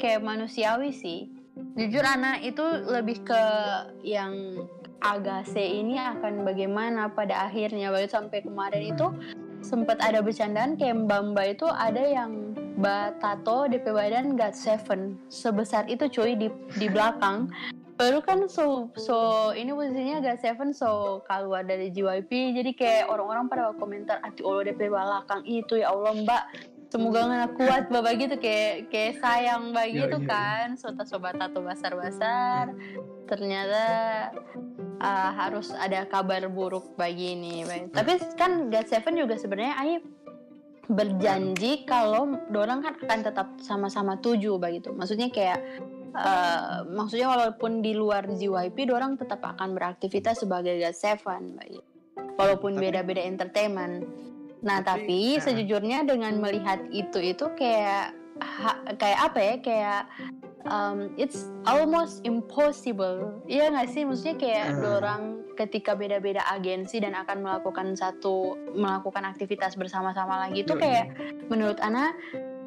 [0.00, 1.30] Kayak manusiawi sih.
[1.76, 3.42] Jujur anak itu lebih ke
[4.04, 4.32] yang
[4.96, 7.92] Agase ini akan bagaimana pada akhirnya.
[7.92, 9.06] Baru sampai kemarin itu
[9.60, 15.16] sempat ada bercandaan kayak Mbamba itu ada yang Batato DP badan God Seven.
[15.32, 17.48] Sebesar itu cuy di di belakang.
[17.96, 23.48] Baru kan so so ini posisinya God Seven so keluar dari JYP jadi kayak orang-orang
[23.48, 26.44] pada komentar ati Allah DP belakang itu ya Allah Mbak.
[26.86, 27.82] Semoga nggak kuat.
[27.90, 30.30] Bapak gitu kayak kayak sayang mbak Iya, gitu iya, iya.
[30.30, 32.70] kan sota sobat tato basar-basar.
[33.26, 33.86] Ternyata
[35.02, 37.66] uh, harus ada kabar buruk begini.
[37.66, 37.90] Bang.
[37.90, 40.02] Tapi kan God Seven juga sebenarnya Aib
[40.86, 44.94] berjanji kalau dorang kan akan tetap sama-sama tuju begitu.
[44.94, 45.58] Maksudnya kayak
[46.14, 51.90] uh, maksudnya walaupun di luar JYP dorang tetap akan beraktivitas sebagai God Seven begitu.
[52.36, 54.06] Walaupun beda-beda entertainment.
[54.64, 55.42] Nah, Tapi, tapi, uh.
[55.42, 59.54] sejujurnya dengan melihat itu itu kayak ha- kayak apa ya?
[59.60, 60.00] Kayak
[60.68, 63.34] um, it's almost impossible.
[63.46, 64.02] Iya nggak sih?
[64.06, 64.80] Maksudnya kayak Hmm.
[64.82, 65.22] dorang
[65.56, 71.16] ketika beda-beda agensi dan akan melakukan satu melakukan aktivitas bersama-sama lagi itu kayak
[71.48, 72.12] menurut Ana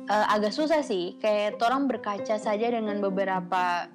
[0.10, 1.16] uh, agak susah sih.
[1.22, 3.88] Kayak orang berkaca saja dengan beberapa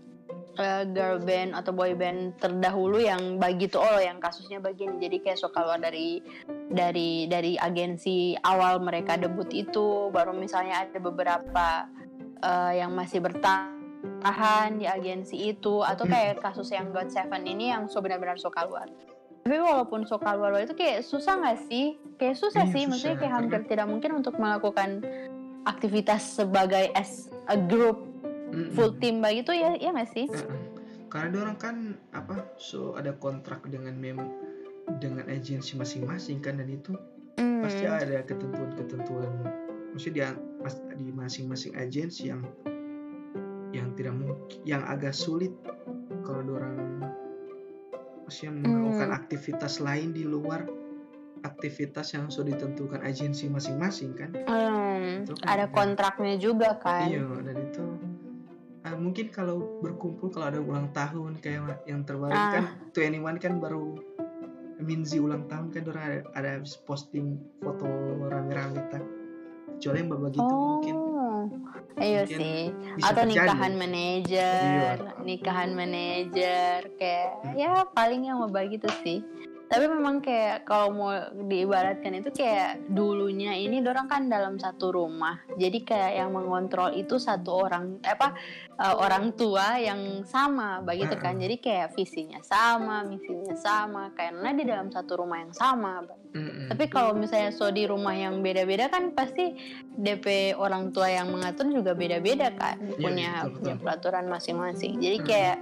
[0.59, 5.03] uh, girl band atau boy band terdahulu yang begitu oh yang kasusnya begini.
[5.03, 6.23] Jadi kayak so keluar dari
[6.71, 11.91] dari dari agensi awal mereka debut itu baru misalnya ada beberapa
[12.43, 13.74] uh, yang masih bertahan
[14.81, 18.89] di agensi itu atau kayak kasus yang God Seven ini yang so benar-benar so keluar.
[19.45, 22.01] Tapi walaupun so keluar itu kayak susah nggak sih?
[22.17, 25.05] Kayak susah Iya, sih susah, maksudnya kayak hampir tidak mungkin untuk melakukan
[25.69, 28.09] aktivitas sebagai as a group
[28.73, 30.27] full team begitu ya ya nggak sih?
[31.13, 31.77] Karena dia orang kan
[32.17, 34.19] apa so ada kontrak dengan mem
[35.01, 36.97] dengan agensi masing-masing kan dan itu
[37.35, 37.67] Hmm.
[37.67, 39.27] pasti ada ketentuan-ketentuan.
[39.91, 40.39] Maksudnya di,
[40.95, 42.47] di masing-masing agensi yang
[43.75, 45.51] yang tidak mungkin yang agak sulit
[46.23, 47.03] kalau orang
[48.23, 49.19] maksudnya melakukan Hmm.
[49.19, 50.65] aktivitas lain di luar
[51.45, 54.33] aktivitas yang sudah ditentukan agensi masing-masing kan?
[54.49, 57.05] Hmm, Itu kan ada kontraknya juga kan?
[57.05, 57.85] Iya dan itu
[58.81, 62.53] ah, mungkin kalau berkumpul kalau ada ulang tahun kayak yang terbaru Ah.
[62.55, 64.01] kan 21 kan baru
[64.75, 66.53] Minzy ulang tahun kan orang ada, ada
[66.85, 67.87] posting foto
[68.27, 69.05] rame-rame tak?
[69.77, 70.95] Kecuali yang bapak gitu mungkin.
[70.95, 71.14] oh
[71.95, 75.23] iya sih atau nikahan manajer, Iya.
[75.23, 77.55] nikahan manajer kayak Hmm.
[77.55, 79.23] ya paling yang mau begitu sih.
[79.65, 85.41] Tapi memang kayak kalau mau diibaratkan itu kayak dulunya ini dorang kan dalam satu rumah.
[85.57, 88.37] Jadi kayak yang mengontrol itu satu orang eh, apa
[88.77, 91.41] eh, orang tua yang sama begitu kan.
[91.41, 96.05] Jadi kayak visinya sama, misinya sama karena di dalam satu rumah yang sama.
[96.67, 99.55] Tapi kalau misalnya so di rumah yang beda-beda kan pasti
[99.95, 103.55] DP orang tua yang mengatur juga beda-beda kan Iya, punya betul, betul.
[103.63, 104.93] punya peraturan masing-masing.
[104.99, 105.59] Jadi kayak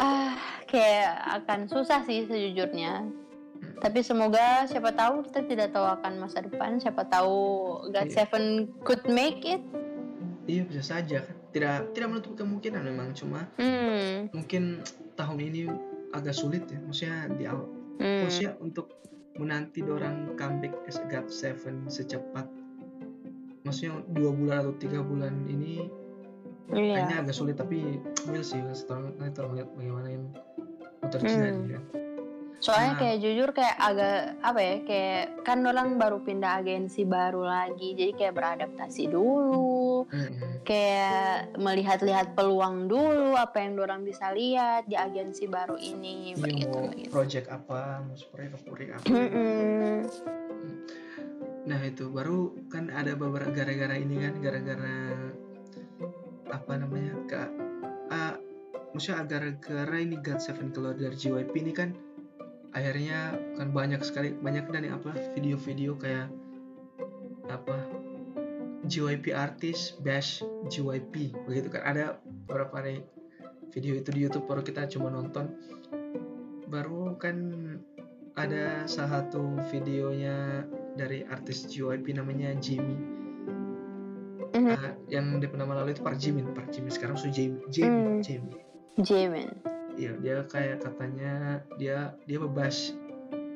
[0.00, 0.34] ah
[0.64, 1.12] kayak
[1.44, 3.06] akan susah sih sejujurnya.
[3.80, 6.80] Tapi semoga siapa tahu kita tidak tahu akan masa depan.
[6.80, 7.36] Siapa tahu
[7.92, 8.24] God Iya.
[8.24, 8.44] Seven
[8.82, 9.60] could make it.
[10.48, 14.26] iya bisa saja kan tidak tidak menutup kemungkinan memang cuma Hmm.
[14.34, 14.82] mungkin
[15.14, 15.70] tahun ini
[16.10, 17.70] agak sulit ya maksudnya di awal
[18.02, 18.26] hmm.
[18.26, 18.90] maksudnya untuk
[19.38, 22.50] menanti orang comeback as God Seven secepat
[23.62, 25.86] maksudnya dua bulan atau tiga bulan ini
[26.70, 26.94] Iya.
[26.96, 30.24] kayaknya agak sulit tapi will sih setelah nanti orang lihat bagaimana yang
[31.04, 31.66] terjadi Hmm.
[31.68, 31.84] kan
[32.60, 33.00] Soalnya Nah.
[33.00, 38.12] kayak jujur kayak agak apa ya kayak kan orang baru pindah agensi baru lagi jadi
[38.12, 40.60] kayak beradaptasi dulu Mm-mm.
[40.62, 46.76] kayak melihat-lihat peluang dulu apa yang orang bisa lihat di agensi baru ini Iya begitu
[46.76, 47.08] mau begitu.
[47.08, 49.96] project apa mau proyek apa proyek apa Mm-mm.
[51.62, 54.96] nah itu baru kan ada beberapa gara-gara ini kan gara-gara
[56.50, 57.48] apa namanya kak
[58.10, 58.34] ah
[58.92, 61.94] maksudnya gara-gara ini God Seven keluar dari JYP ini kan
[62.70, 66.30] akhirnya kan banyak sekali banyak dan yang apa video-video kayak
[67.50, 68.00] apa
[68.90, 71.82] JYP artis bash JYP begitu kan.
[71.86, 73.06] Ada beberapa hari
[73.70, 75.54] video itu di YouTube baru kita cuma nonton.
[76.66, 77.36] Baru kan
[78.34, 80.66] ada salah satu videonya
[80.98, 83.19] dari artis JYP namanya Jimmy
[84.62, 88.20] Uh, yang di nama lalu itu Park Jimin Park Jimin sekarang sudah Jamie Jamie Hmm.
[88.20, 88.58] Jamie
[88.98, 89.48] Jimin.
[89.92, 91.32] Iya, dia kayak katanya
[91.74, 92.92] dia dia bebas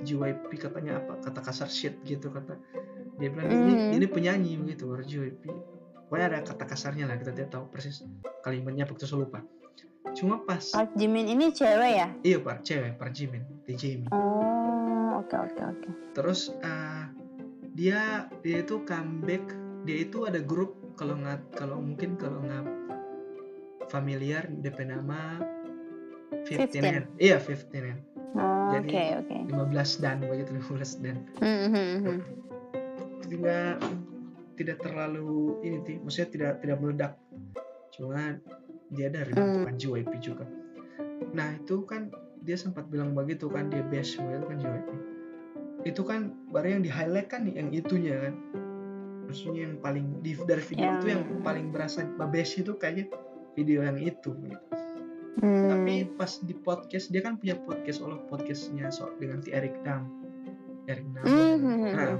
[0.00, 2.60] JYP katanya apa kata kasar shit gitu kata
[3.16, 3.90] dia bilang ini Hmm.
[3.92, 5.42] ini penyanyi begitu baru JYP
[6.04, 8.04] pokoknya ada kata kasarnya lah kita tidak tahu persis
[8.40, 9.40] kalimatnya apa kita lupa
[10.12, 12.08] cuma pas Park Jimin ini cewek ya?
[12.20, 15.88] iya pak cewek Park Jimin di Jamie Oh, oke oke oke.
[16.12, 17.08] terus uh,
[17.72, 19.42] dia dia itu comeback
[19.82, 22.64] dia itu ada grup kalau nggak kalau mungkin kalau nggak
[23.90, 25.42] familiar DP nama
[26.46, 26.82] 15 15.
[26.82, 27.04] N.
[27.20, 27.98] iya 15 N.
[28.34, 29.36] Oh, Jadi- Oke oke.
[29.54, 32.18] 15 dan begitu 15 dan hmm, hmm.
[33.30, 33.78] tidak
[34.54, 37.12] tidak terlalu ini sih maksudnya tidak tidak meledak
[37.94, 38.38] cuma
[38.90, 40.46] dia dari bentukan JYP juga
[41.34, 42.10] nah itu kan
[42.42, 44.88] dia sempat bilang begitu kan dia best begitu kan JYP
[45.84, 46.20] itu kan
[46.50, 48.34] baru yang di highlight kan yang itunya kan
[49.26, 53.04] maksudnya yang paling di dari video Yang- itu yang paling berasa best itu kayaknya
[53.54, 54.66] video yang itu gitu.
[55.34, 55.66] Hmm.
[55.66, 60.06] tapi pas di podcast dia kan punya podcast olah podcastnya so, dengan si Eric Nam.
[60.86, 61.24] Eric Nam.
[61.26, 61.90] Hmm.
[61.90, 62.14] nah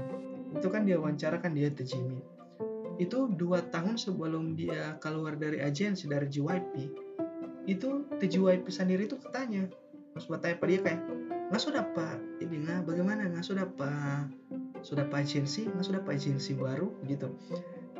[0.55, 2.19] itu kan dia wawancara kan dia Jimmy
[2.95, 6.73] itu dua tahun sebelum dia keluar dari agensi dari JYP
[7.65, 9.67] itu TJYP sendiri itu katanya
[10.15, 11.01] pas bertanya pada dia kayak
[11.45, 12.17] nggak sudah pak?
[12.41, 12.79] Ini nggak?
[12.89, 13.29] Bagaimana?
[13.29, 14.44] Nggak sudah pak
[14.85, 17.33] sudah pak agensi nggak sudah pak agensi baru gitu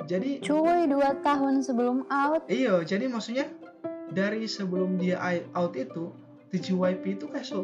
[0.03, 2.43] jadi Cuy, dua tahun sebelum out.
[2.51, 3.47] Iya, jadi maksudnya
[4.11, 5.15] dari sebelum dia
[5.55, 6.11] out itu,
[6.51, 7.63] TJYP itu kayak so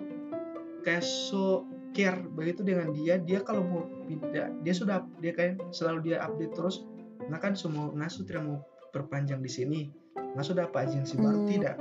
[0.81, 3.19] kayak so care begitu dengan dia.
[3.19, 6.87] Dia kalau mau pindah, dia sudah dia kayak selalu dia update terus.
[7.27, 8.63] Nah kan semua ngasu tidak mau
[8.95, 9.81] perpanjang di sini.
[10.15, 11.49] Ngasu sudah apa agensi baru Hmm.
[11.51, 11.75] tidak.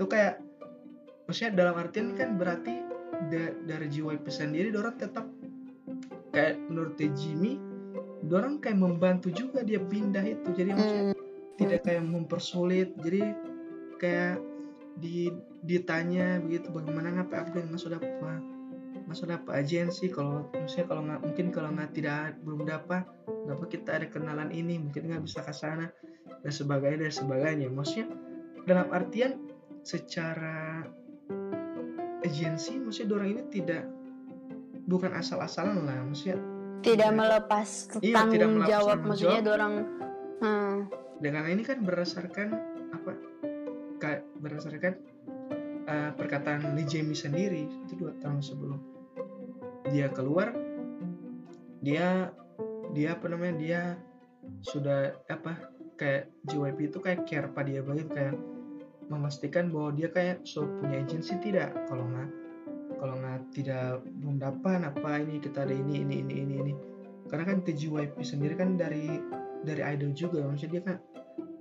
[0.00, 0.40] Itu kayak
[1.28, 2.72] maksudnya dalam artian kan berarti
[3.28, 5.28] da- dari JYP sendiri orang tetap
[6.30, 7.58] kayak menurut Jimmy
[8.30, 10.48] orang kayak membantu juga dia pindah itu.
[10.52, 11.18] Jadi maksudnya Hmm.
[11.56, 12.88] tidak kayak mempersulit.
[13.00, 13.22] Jadi
[14.00, 14.40] kayak
[15.00, 15.32] di
[15.64, 17.48] ditanya begitu bagaimana ngapa?
[17.48, 18.40] Update mas sudah apa?
[19.08, 23.02] Mas sudah apa agensi kalau maksudnya kalau nggak mungkin kalau nggak tidak belum dapat
[23.48, 25.88] dapat kita ada kenalan ini mungkin nggak bisa ke sana
[26.44, 27.68] dan sebagainya dan sebagainya.
[27.72, 28.06] Maksudnya
[28.68, 29.40] dalam artian
[29.80, 30.84] secara
[32.20, 33.88] agensi maksudnya orang ini tidak
[34.90, 36.42] bukan asal-asalan lah maksudnya
[36.80, 37.14] Tidak Iya.
[37.14, 37.68] melepas
[38.00, 38.88] Iya, tanggung tidak melepas jawab.
[38.90, 39.54] tanggung Maksudnya jawab.
[39.56, 39.72] orang
[40.40, 40.76] hmm.
[41.20, 42.48] dengan ini kan berdasarkan
[42.90, 43.10] apa
[44.40, 44.92] berdasarkan
[45.86, 48.80] uh, perkataan Lee Jamie sendiri itu dua tahun sebelum
[49.92, 50.56] dia keluar
[51.80, 52.32] dia
[52.96, 53.80] dia apa namanya dia
[54.64, 55.68] sudah apa
[56.00, 58.36] kayak JYP itu kayak care pada dia begitu kayak
[59.12, 62.39] memastikan bahwa dia kayak so punya agensi tidak kalau nggak
[63.00, 66.72] kalau nggak tidak belum dapat apa ini kita ada ini ini ini ini ini
[67.32, 69.08] karena kan TJYP sendiri kan dari
[69.64, 70.96] dari idol juga maksudnya dia kan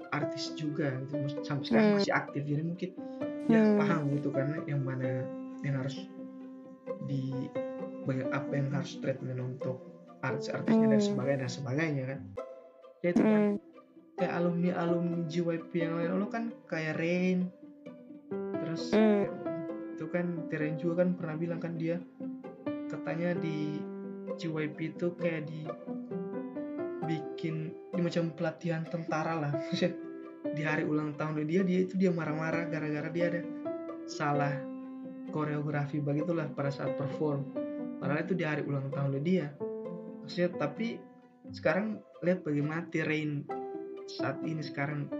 [0.09, 1.15] artis juga gitu
[1.45, 1.97] sampai sekarang Hmm.
[2.01, 2.89] masih aktif jadi mungkin
[3.47, 3.77] ya Hmm.
[3.79, 5.23] paham gitu karena yang mana
[5.63, 5.95] yang harus
[7.05, 7.31] di
[8.03, 9.77] bagian apa yang harus treatment untuk
[10.19, 11.07] artis-artisnya dan Hmm.
[11.07, 12.19] sebagainya dan sebagainya kan
[12.99, 13.55] ya itu kan Hmm.
[14.17, 17.47] kayak alumni alumni JYP yang lain lo kan kayak Rain
[18.59, 19.29] terus Hmm.
[19.99, 21.99] Itu kan Teren juga kan pernah bilang kan dia
[22.87, 23.83] katanya di
[24.39, 25.67] JYP itu kayak di
[27.03, 29.51] bikin di macam pelatihan tentara lah.
[30.39, 33.41] Di hari ulang tahun dia dia itu dia marah-marah gara-gara dia ada
[34.07, 34.55] salah
[35.35, 37.43] koreografi begitulah pada saat perform.
[37.99, 39.51] Padahal itu di hari ulang tahun dia.
[40.23, 40.95] Maksudnya tapi
[41.51, 43.43] sekarang lihat bagaimana Teren
[44.07, 45.11] saat ini sekarang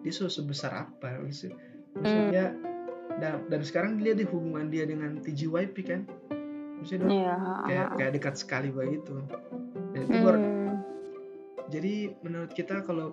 [0.00, 1.52] dia sebesar apa maksud-
[2.00, 2.71] maksudnya
[3.18, 6.00] dan, dan sekarang dia di hubungan dia dengan TJYP kan
[6.78, 7.36] maksudnya Iya.
[7.66, 9.20] kayak kayak dekat sekali begitu
[9.92, 10.76] dan itu baru Hmm.
[11.68, 13.12] jadi menurut kita kalau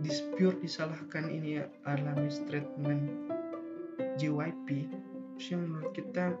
[0.00, 3.06] dispute disalahkan ini adalah mistreatment
[4.16, 4.88] JYP
[5.36, 6.34] sih menurut kita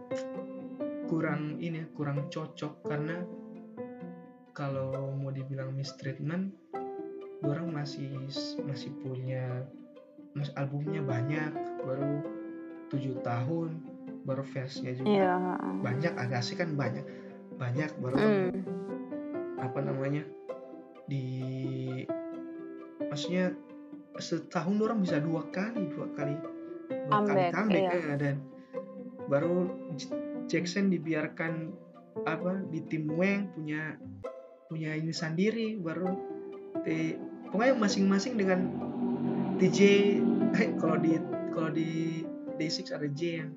[1.06, 3.22] kurang ini kurang cocok karena
[4.52, 6.52] kalau mau dibilang mistreatment
[7.42, 8.08] orang masih
[8.62, 9.64] masih punya
[10.32, 11.52] mas albumnya banyak
[11.82, 12.24] baru
[12.92, 13.80] tujuh tahun
[14.22, 15.34] baru fansnya juga Iya.
[15.82, 17.02] banyak Agassi kan banyak
[17.56, 18.52] banyak baru Hmm.
[19.58, 20.22] apa namanya
[21.08, 21.24] di
[23.08, 23.54] maksudnya
[24.18, 26.34] setahun orang bisa dua kali dua kali
[27.08, 28.00] dua kali Comeback, comeback iya.
[28.12, 28.36] ya, dan
[29.26, 29.70] baru
[30.46, 31.72] Jackson dibiarkan
[32.28, 33.96] apa di tim Wang punya
[34.68, 36.12] punya ini sendiri baru
[36.84, 37.16] di
[37.48, 38.68] pokoknya masing-masing dengan
[39.56, 39.80] DJ
[40.76, 41.16] kalau di
[41.52, 42.24] kalau di
[42.56, 43.50] Day6 ada J yang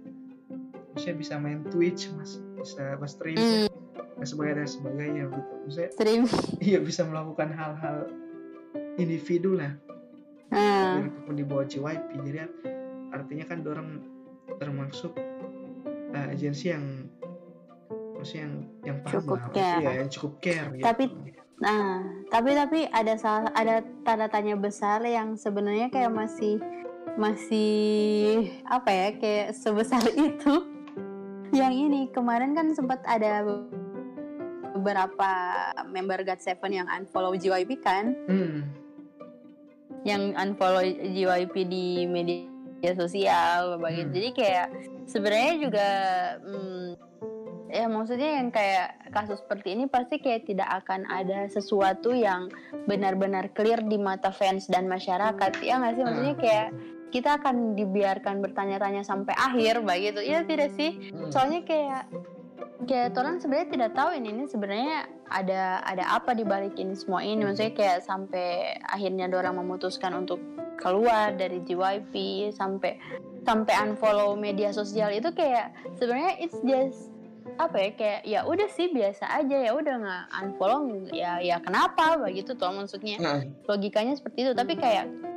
[0.92, 2.40] maksudnya bisa main Twitch mas.
[2.56, 3.36] Bisa mas stream.
[3.38, 3.68] Hmm,
[4.16, 5.52] dan sebagainya dan sebagainya gitu.
[5.66, 6.22] Maksudnya stream.
[6.72, 7.98] iya bisa melakukan hal-hal
[8.96, 9.74] individu lah.
[10.54, 12.48] Ah, walaupun di bawah JYP jadi
[13.12, 13.90] artinya kan dorang
[14.56, 15.12] termasuk
[16.14, 17.10] uh, agensi yang
[18.16, 18.54] maksudnya yang
[18.86, 19.50] yang paham Cukup lah.
[19.52, 19.80] care.
[19.82, 20.86] Iya, yang cukup care gitu.
[20.86, 26.60] Tapi- Nah, tapi tapi ada salah ada tanda tanya besar yang sebenarnya kayak masih
[27.16, 30.54] masih apa ya kayak sebesar itu.
[31.56, 33.48] Yang ini kemarin kan sempat ada
[34.76, 35.32] beberapa
[35.88, 38.60] member God7 yang unfollow JYP kan, hmm,
[40.04, 44.04] yang unfollow JYP di media sosial begitu.
[44.12, 44.16] Hmm.
[44.20, 44.68] Jadi kayak
[45.08, 45.90] sebenarnya juga
[46.44, 46.88] hmm,
[47.72, 52.52] ya maksudnya yang kayak kasus seperti ini pasti kayak tidak akan ada sesuatu yang
[52.86, 56.44] benar-benar clear di mata fans dan masyarakat ya nggak sih maksudnya Hmm.
[56.44, 56.68] kayak
[57.16, 61.16] kita akan dibiarkan bertanya-tanya sampai akhir begitu ya tidak sih?
[61.16, 61.32] Hmm.
[61.32, 62.12] soalnya kayak
[62.84, 67.24] kayak orang sebenarnya tidak tahu ini ini sebenarnya ada ada apa di balik ini semua
[67.24, 67.48] ini.
[67.48, 70.44] Maksudnya kayak sampai akhirnya orang memutuskan untuk
[70.76, 72.14] keluar dari JYP
[72.52, 73.00] sampai
[73.48, 75.10] sampai unfollow media sosial.
[75.16, 77.16] Itu kayak sebenarnya it's just
[77.56, 79.58] apa ya kayak ya udah sih biasa aja.
[79.66, 82.20] Ya udah nggak unfollow ya ya kenapa?
[82.20, 83.18] Begitu tuh maksudnya.
[83.24, 84.52] Nah, logikanya seperti itu.
[84.52, 85.35] Tapi kayak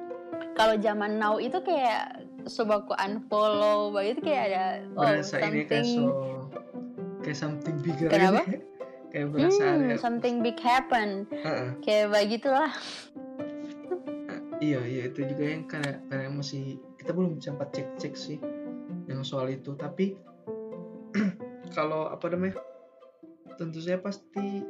[0.59, 4.65] kalau zaman now itu kayak coba aku unfollow begitu kayak ada
[4.99, 6.03] oh berasa ini kayak something so
[7.23, 8.43] kayak something bigger Kenapa?
[8.43, 8.59] gitu.
[9.15, 11.69] kayak berasa hmm, ada something big happen Heeh.
[11.87, 12.73] kayak begitulah
[14.67, 18.39] iya iya itu juga yang karena karena masih kita belum sempat cek cek sih
[19.07, 20.19] yang soal itu tapi
[21.77, 22.59] kalau apa namanya
[23.57, 24.67] tentu saya pasti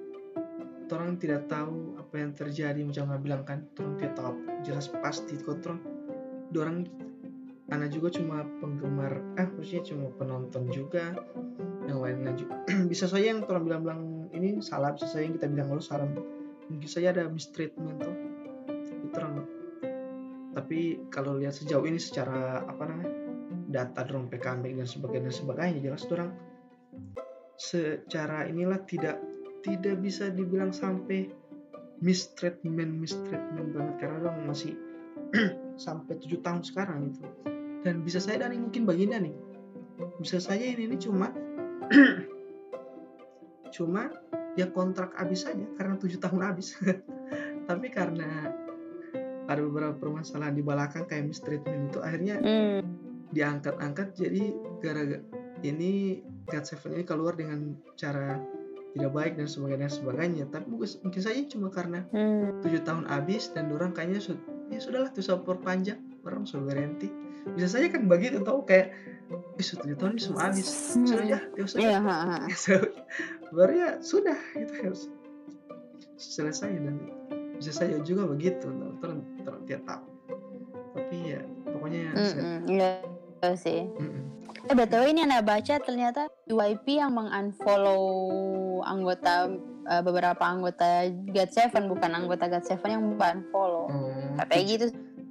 [0.93, 4.35] orang tidak tahu apa yang terjadi macam nggak bilang kan orang tidak tahu.
[4.65, 5.81] Jelas pasti kok orang
[6.57, 6.79] orang
[7.69, 11.13] anak juga cuma penggemar eh maksudnya cuma penonton juga
[11.85, 12.65] yang lainnya juga.
[12.93, 16.09] Bisa saja yang orang bilang-bilang ini salah bisa saja yang kita bilang lalu salah.
[16.69, 18.17] Mungkin saja ada mistreatment tuh.
[19.09, 19.45] Itu orang.
[20.53, 23.13] Tapi kalau lihat sejauh ini secara apa namanya
[23.69, 26.33] data drone PKB dan sebagainya sebagainya jelas orang.
[27.59, 29.28] Secara inilah tidak
[29.67, 31.31] tidak bisa dibilang sampai
[31.99, 33.95] mistreatment mistreatment banget.
[34.03, 34.75] Karena orang masih
[35.85, 37.23] sampai tujuh tahun sekarang itu
[37.87, 39.35] dan bisa saya dan mungkin baginya nih.
[40.23, 41.31] Bisa saja ini, ini cuma
[43.77, 44.11] cuma
[44.59, 46.75] ya kontrak habis saja karena tujuh tahun habis.
[47.69, 48.51] Tapi karena
[49.49, 52.81] ada beberapa permasalahan di belakang kayak mistreatment itu akhirnya hmm.
[53.33, 54.43] diangkat-angkat jadi
[54.85, 55.25] gara-gara
[55.65, 58.39] ini God Seven ini keluar dengan cara
[58.99, 60.45] tidak baik dan sebagainya sebagainya.
[60.51, 62.59] Tapi mungkin, saja cuma karena Hmm.
[62.61, 64.39] tujuh tahun habis dan orang kayaknya sud
[64.69, 66.03] ya sudahlah tuh support panjang.
[66.21, 67.09] Orang sudah berhenti.
[67.55, 68.91] Bisa saja kan begitu tau kayak
[69.57, 70.67] sudah tujuh tahun ini semua habis.
[70.93, 71.81] Sudah ya ya sudah.
[71.81, 72.17] Iya, ha.
[73.55, 74.73] baru ya sudah gitu.
[74.83, 75.03] Harus
[76.17, 76.99] selesai dan
[77.57, 78.67] bisa saja juga begitu.
[79.01, 80.05] Terus terus tidak tahu.
[80.99, 82.89] Tapi ya pokoknya saya- Mm-mm, Iya
[83.39, 83.81] iya sih.
[83.87, 84.25] Mm-mm.
[84.69, 88.05] Eh btw ini anda baca ternyata YP yang mengunfollow
[88.85, 89.49] anggota
[89.89, 93.89] eh, beberapa anggota God7 bukan anggota God7 yang unfollow.
[93.89, 94.87] Oh, Katanya gitu.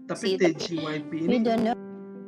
[0.10, 1.38] tapi sih, tapi- TGYP ini.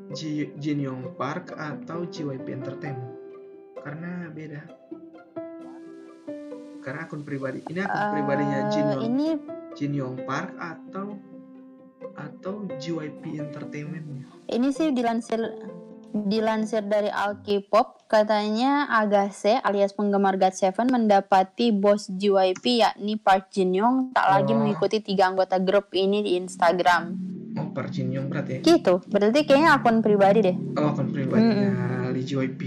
[0.10, 3.14] Ji- Jin Yong Park atau JYP Entertainment?
[3.82, 4.62] Karena beda.
[6.80, 9.28] Karena akun pribadi ini akun pribadinya Jin Yong ini
[9.74, 11.18] Jin Yong Park atau
[12.14, 14.06] atau JYP Entertainment
[14.50, 15.38] ini sih dilansir
[16.12, 23.96] dilansir dari Alkipop katanya Agase alias penggemar God7 mendapati bos JYP yakni Park Jin Young
[24.12, 24.58] tak lagi Oh.
[24.58, 27.14] mengikuti tiga anggota grup ini di Instagram.
[27.52, 30.56] oh Park Jin Yong berarti ya Gitu, berarti kayaknya akun pribadi deh.
[30.76, 31.70] oh akun pribadinya
[32.10, 32.62] Lee JYP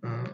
[0.00, 0.28] Eh,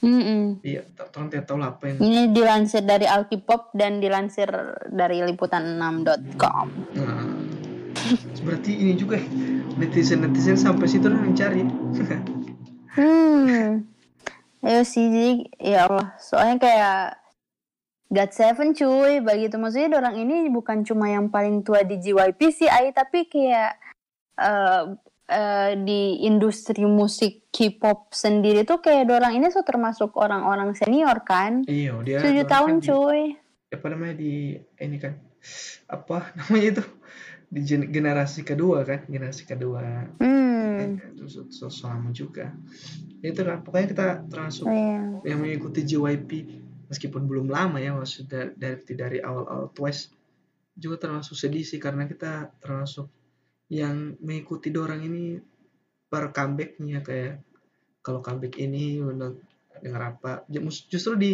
[0.00, 0.62] Mm-mm.
[0.62, 4.48] iya tidak tahu lah apa yang Ini dilansir dari Alkipop dan dilansir
[4.88, 6.66] dari liputan6.com.
[6.96, 7.36] Nah,
[8.40, 9.20] berarti ini juga
[9.80, 11.64] netizen netizen sampai situ lah mencari
[12.90, 13.86] Hmm.
[14.60, 16.12] Ayo sih, jadi ya Allah.
[16.18, 17.00] Soalnya kayak
[18.10, 22.90] God7 cuy, begitu maksudnya orang ini bukan cuma yang paling tua di JYP sih, Ai,
[22.90, 23.78] tapi kayak
[24.36, 24.82] eh
[25.30, 31.62] eh, di industri musik K-pop sendiri tuh kayak orang ini tuh termasuk orang-orang senior kan?
[31.64, 33.22] iya dia Tujuh orang tahun kan di- cuy.
[33.70, 34.32] apa namanya di
[34.82, 35.14] ini kan
[35.86, 36.82] apa namanya itu
[37.50, 40.96] di gen- generasi kedua kan generasi kedua Hmm.
[40.96, 42.54] Eh, terus terus selama juga
[43.20, 45.20] itu kan pokoknya kita termasuk Iya.
[45.26, 46.30] yang mengikuti JYP
[46.86, 50.08] meskipun belum lama ya maksudnya dari dari awal-awal Twice
[50.72, 53.10] juga termasuk sedih sih karena kita termasuk
[53.68, 55.36] yang mengikuti dorang ini
[56.06, 57.42] per comebacknya kayak
[58.00, 59.42] kalau comeback ini menurut
[59.78, 61.32] dengar apa Ju- justru di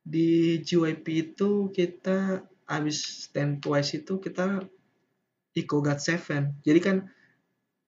[0.00, 0.28] di
[0.60, 4.64] JYP itu kita habis stand Twice itu kita
[5.56, 6.60] Iko God Seven.
[6.60, 6.96] Jadi kan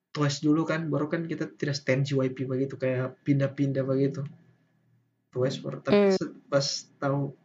[0.08, 4.24] Twice dulu kan baru kan kita tidak stand JYP begitu kayak pindah-pindah begitu.
[5.28, 6.64] Twice baru tapi se- pas
[6.96, 7.36] tahu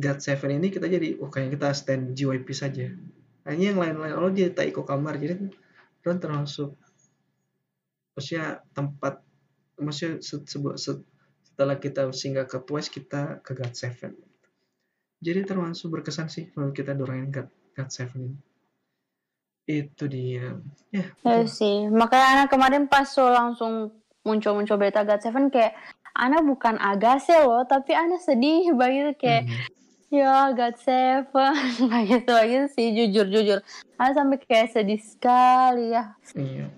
[0.00, 2.88] God Seven ini kita jadi oh kayaknya kita stand JYP saja.
[3.44, 5.36] Hanya yang lain-lain oh jadi Taiko Kamar jadi
[6.00, 6.72] kan termasuk
[8.16, 9.20] maksudnya tempat
[9.76, 11.04] maksudnya se- sebu- se-
[11.44, 14.16] setelah kita singgah ke Twice kita ke God Seven.
[15.22, 18.51] Jadi termasuk berkesan sih menurut kita dorongin God, God Seven ini
[19.66, 20.58] itu dia
[20.92, 25.72] ya Ya sih, makanya anak kemarin pas so langsung muncul-muncul berita God Seven kayak
[26.12, 29.60] Ana bukan Agase loh, tapi Ana sedih begitu kayak Mhm.
[30.12, 31.54] ya God Seven
[31.92, 33.62] begitu begitu sih jujur-jujur.
[33.96, 36.12] Ana sampai kayak sedih sekali ya.
[36.36, 36.68] iya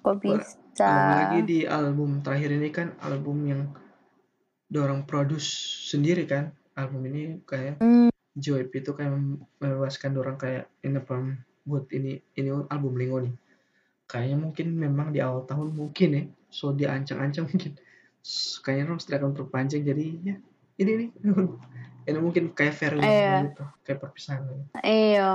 [0.00, 0.88] Kok bisa?
[0.88, 3.62] Lagi di album terakhir ini kan album yang
[4.70, 5.50] dorong produce
[5.90, 9.12] sendiri kan album ini kayak Hmm, JYP itu kayak
[9.58, 13.34] membebaskan dorang kayak ini apa buat ini ini album Lingo nih
[14.06, 17.72] kayaknya mungkin memang di awal tahun mungkin ya so diancang-ancang mungkin
[18.20, 20.36] S- kayaknya orang tidak akan perpanjang jadi ya
[20.76, 21.08] ini nih
[22.08, 23.34] ini mungkin kayak farewell Iya.
[23.46, 24.64] gitu kayak perpisahan gitu.
[24.82, 25.32] iya.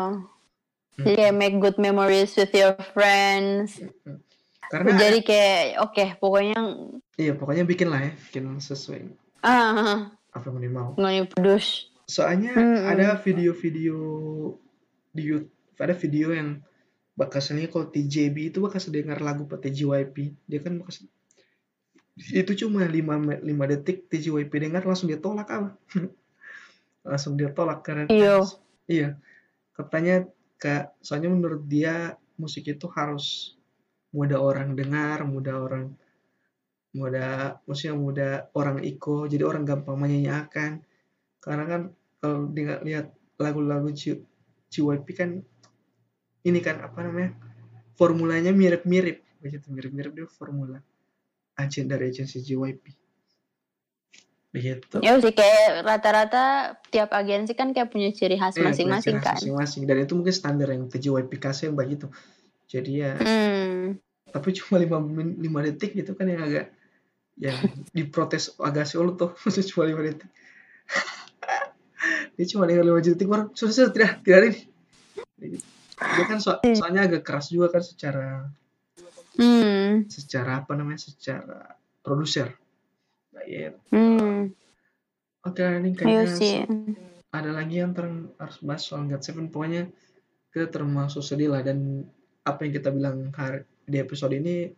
[0.95, 1.03] Hmm.
[1.03, 3.79] Jadi kayak make good memories with your friends.
[4.65, 6.57] karena Jadi kayak oke pokoknya
[7.15, 9.07] iya pokoknya bikin lah ya bikin sesuai
[9.39, 11.93] ah apa yang mau nggak produce.
[12.05, 12.85] Soalnya Mm-mm.
[12.85, 13.97] ada video-video
[15.09, 16.61] di YouTube, ada video yang
[17.15, 20.35] bakasnya kalau TJB itu bakas dengar lagu pada TJYP.
[20.47, 21.07] Dia kan bakas
[22.15, 25.75] itu cuma 5 5 detik TJYP dengar langsung dia tolak apa?
[27.07, 28.39] langsung dia tolak karena Iya.
[28.87, 29.09] iya.
[29.75, 33.55] Katanya ke soalnya menurut dia musik itu harus
[34.15, 35.91] mudah orang dengar, mudah orang
[36.95, 40.79] mudah maksudnya mudah orang iko jadi orang gampang menyanyiakan
[41.43, 41.81] karena kan
[42.23, 43.91] kalau dia lihat lagu-lagu
[44.71, 45.43] JYP kan
[46.45, 47.33] ini kan apa namanya
[47.97, 49.25] formulanya mirip-mirip.
[49.41, 50.79] Begitu mirip-mirip dia formula
[51.55, 52.83] agen dari agensi JYP
[54.55, 55.03] begitu.
[55.03, 56.43] Ya sih kayak rata-rata
[56.87, 59.35] tiap agensi kan kayak punya ciri khas Eh, masing-masing ciri khas kan.
[59.35, 59.83] masing-masing.
[59.83, 62.07] Dan itu mungkin standar yang JYP kasih yang begitu.
[62.71, 63.99] Jadi ya Hmm.
[64.31, 66.71] tapi cuma 5 min- 5 detik gitu kan yang agak
[67.35, 67.59] yang
[67.91, 69.35] diprotes agak sih tuh.
[69.43, 70.29] Maksudnya cuma 5 detik.
[72.39, 74.61] Dia cuma 5 detik baru sudah sudah tidak tidak ada ini
[75.95, 78.27] dia kan so- soalnya agak keras juga kan secara
[79.35, 80.07] Hmm.
[80.07, 82.55] secara apa namanya secara produser.
[83.45, 83.75] Ya.
[83.91, 84.55] Hmm.
[85.43, 86.63] oke ini Iya kayaknya
[87.29, 89.51] ada lagi yang ter- harus bahas soal God Seven.
[89.51, 89.91] Pokoknya
[90.49, 92.07] kita termasuk sedih lah dan
[92.41, 94.71] apa yang kita bilang hari di episode ini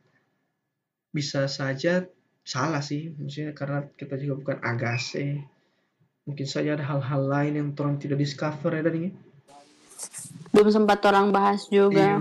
[1.08, 2.04] bisa saja
[2.42, 3.14] salah sih.
[3.14, 5.46] Maksudnya karena kita juga bukan agase
[6.26, 9.08] mungkin saja ada hal-hal lain yang orang tidak discover ya dari
[10.54, 12.18] Belum sempat orang bahas juga.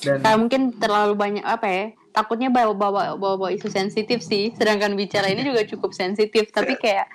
[0.00, 0.18] Iya.
[0.24, 1.84] dan mungkin terlalu banyak apa ya?
[2.10, 4.50] Takutnya bawa bawa bawa, bawa isu sensitif sih.
[4.56, 6.48] Sedangkan bicara ini juga cukup sensitif.
[6.50, 7.06] Tapi kayak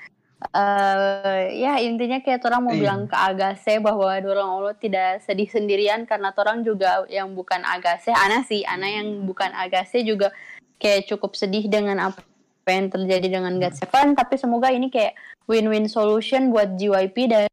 [0.54, 2.82] eh ya intinya kayak orang mau Iya.
[2.86, 8.14] bilang ke Agase bahwa dorong Allah tidak sedih sendirian karena orang juga yang bukan Agase,
[8.14, 10.30] Ana sih, Ana yang bukan Agase juga
[10.78, 12.22] kayak cukup sedih dengan apa
[12.70, 14.14] yang terjadi dengan God Seven.
[14.14, 15.18] Tapi semoga ini kayak
[15.50, 17.50] win-win solution buat JYP dan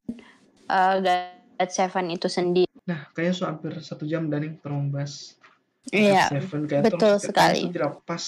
[1.01, 2.67] God Seven itu sendiri.
[2.83, 5.39] nah kayaknya so hampir satu jam dan yang membahas
[5.85, 7.63] Iya, Seven kayak betul sekali.
[7.63, 8.23] so tidak pas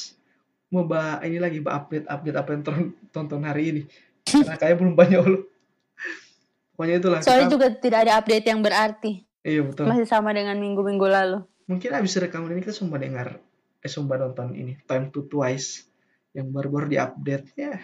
[0.69, 2.63] mau bah ini lagi bah update update apa yang
[3.09, 3.83] tonton hari ini
[4.25, 5.43] karena kayak belum banyak loh
[6.73, 9.13] pokoknya itulah Soalnya kita- juga tidak ada update yang berarti.
[9.41, 11.39] iya betul Masih sama dengan minggu-minggu lalu.
[11.65, 13.39] mungkin abis rekaman ini kita sempat dengar
[13.79, 15.87] eh sempat nonton ini Time to Twice
[16.33, 17.79] yang baru-baru diupdate ya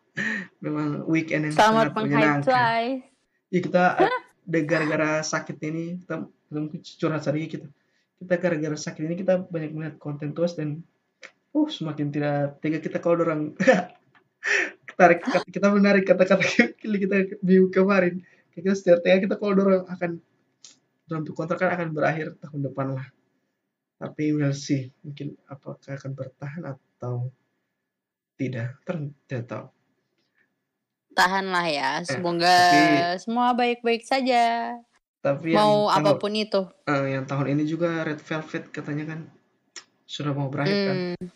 [0.62, 3.02] memang weekend yang sangat menyenangkan twice.
[3.48, 3.82] ya kita
[4.44, 7.68] gara-gara sakit ini kita kita mungkin curhat sedikit gitu.
[8.20, 10.84] Kita gara-gara sakit ini kita banyak melihat konten Twice dan
[11.54, 13.56] uh semakin tidak tega kita kalau orang
[14.98, 16.44] tarik kita menarik kata-kata
[16.78, 18.20] kita minggu kemarin.
[18.52, 20.10] Kita setiap tega kita kalau orang akan
[21.04, 23.06] dalam kontrak kan akan berakhir tahun depan lah.
[23.98, 27.32] Tapi we'll see mungkin apakah akan bertahan atau
[28.36, 28.78] tidak.
[28.84, 29.73] Ter- tidak tahu
[31.14, 31.90] Tahan lah ya.
[32.02, 34.74] Semoga tapi- semua baik-baik saja.
[35.18, 36.60] tapi Mau yang tahun, apa pun itu.
[36.84, 39.20] eh, yang tahun ini juga Red Velvet katanya kan
[40.04, 41.26] sudah mau berakhir kan Hmm.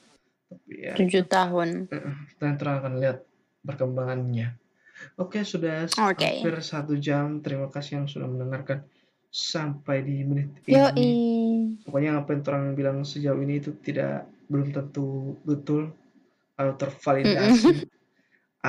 [0.46, 2.04] tapi ya tujuh tahun eh,
[2.36, 3.24] kita akan lihat
[3.64, 4.60] perkembangannya
[5.16, 6.20] oke sudah Oke.
[6.20, 8.84] hampir satu jam terima kasih yang sudah mendengarkan
[9.28, 15.32] sampai di menit ini pokoknya apa yang orang bilang sejauh ini itu tidak belum tentu
[15.42, 15.96] betul
[16.54, 17.88] atau tervalidasi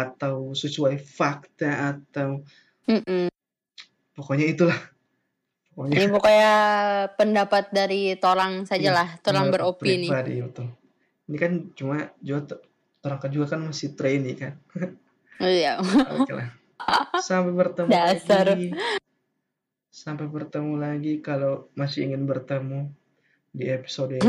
[0.05, 2.43] atau sesuai fakta atau
[4.15, 4.79] pokoknya itulah.
[5.75, 5.95] Pokoknya.
[5.95, 6.53] Ini pokoknya
[7.15, 10.11] pendapat dari torang Iya, saja lah torang beropini.
[10.11, 10.67] pribadi, betul.
[11.29, 12.59] ini kan cuma juga
[13.05, 14.59] orang kan juga kan masih trainee kan.
[15.39, 15.79] Iya.
[16.19, 16.51] Oke lah.
[17.23, 18.55] Sampai bertemu Dasar.
[18.55, 18.75] lagi.
[19.87, 22.91] Sampai bertemu lagi kalau masih ingin bertemu
[23.55, 24.19] di episode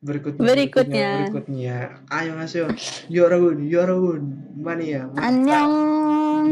[0.00, 1.08] berikutnya Berikutnya.
[1.28, 1.76] berikutnya
[2.08, 2.72] ayo ngasih
[3.12, 4.22] Yoragun Yoragun
[4.56, 5.24] mania mantap.
[5.28, 6.50] annyeong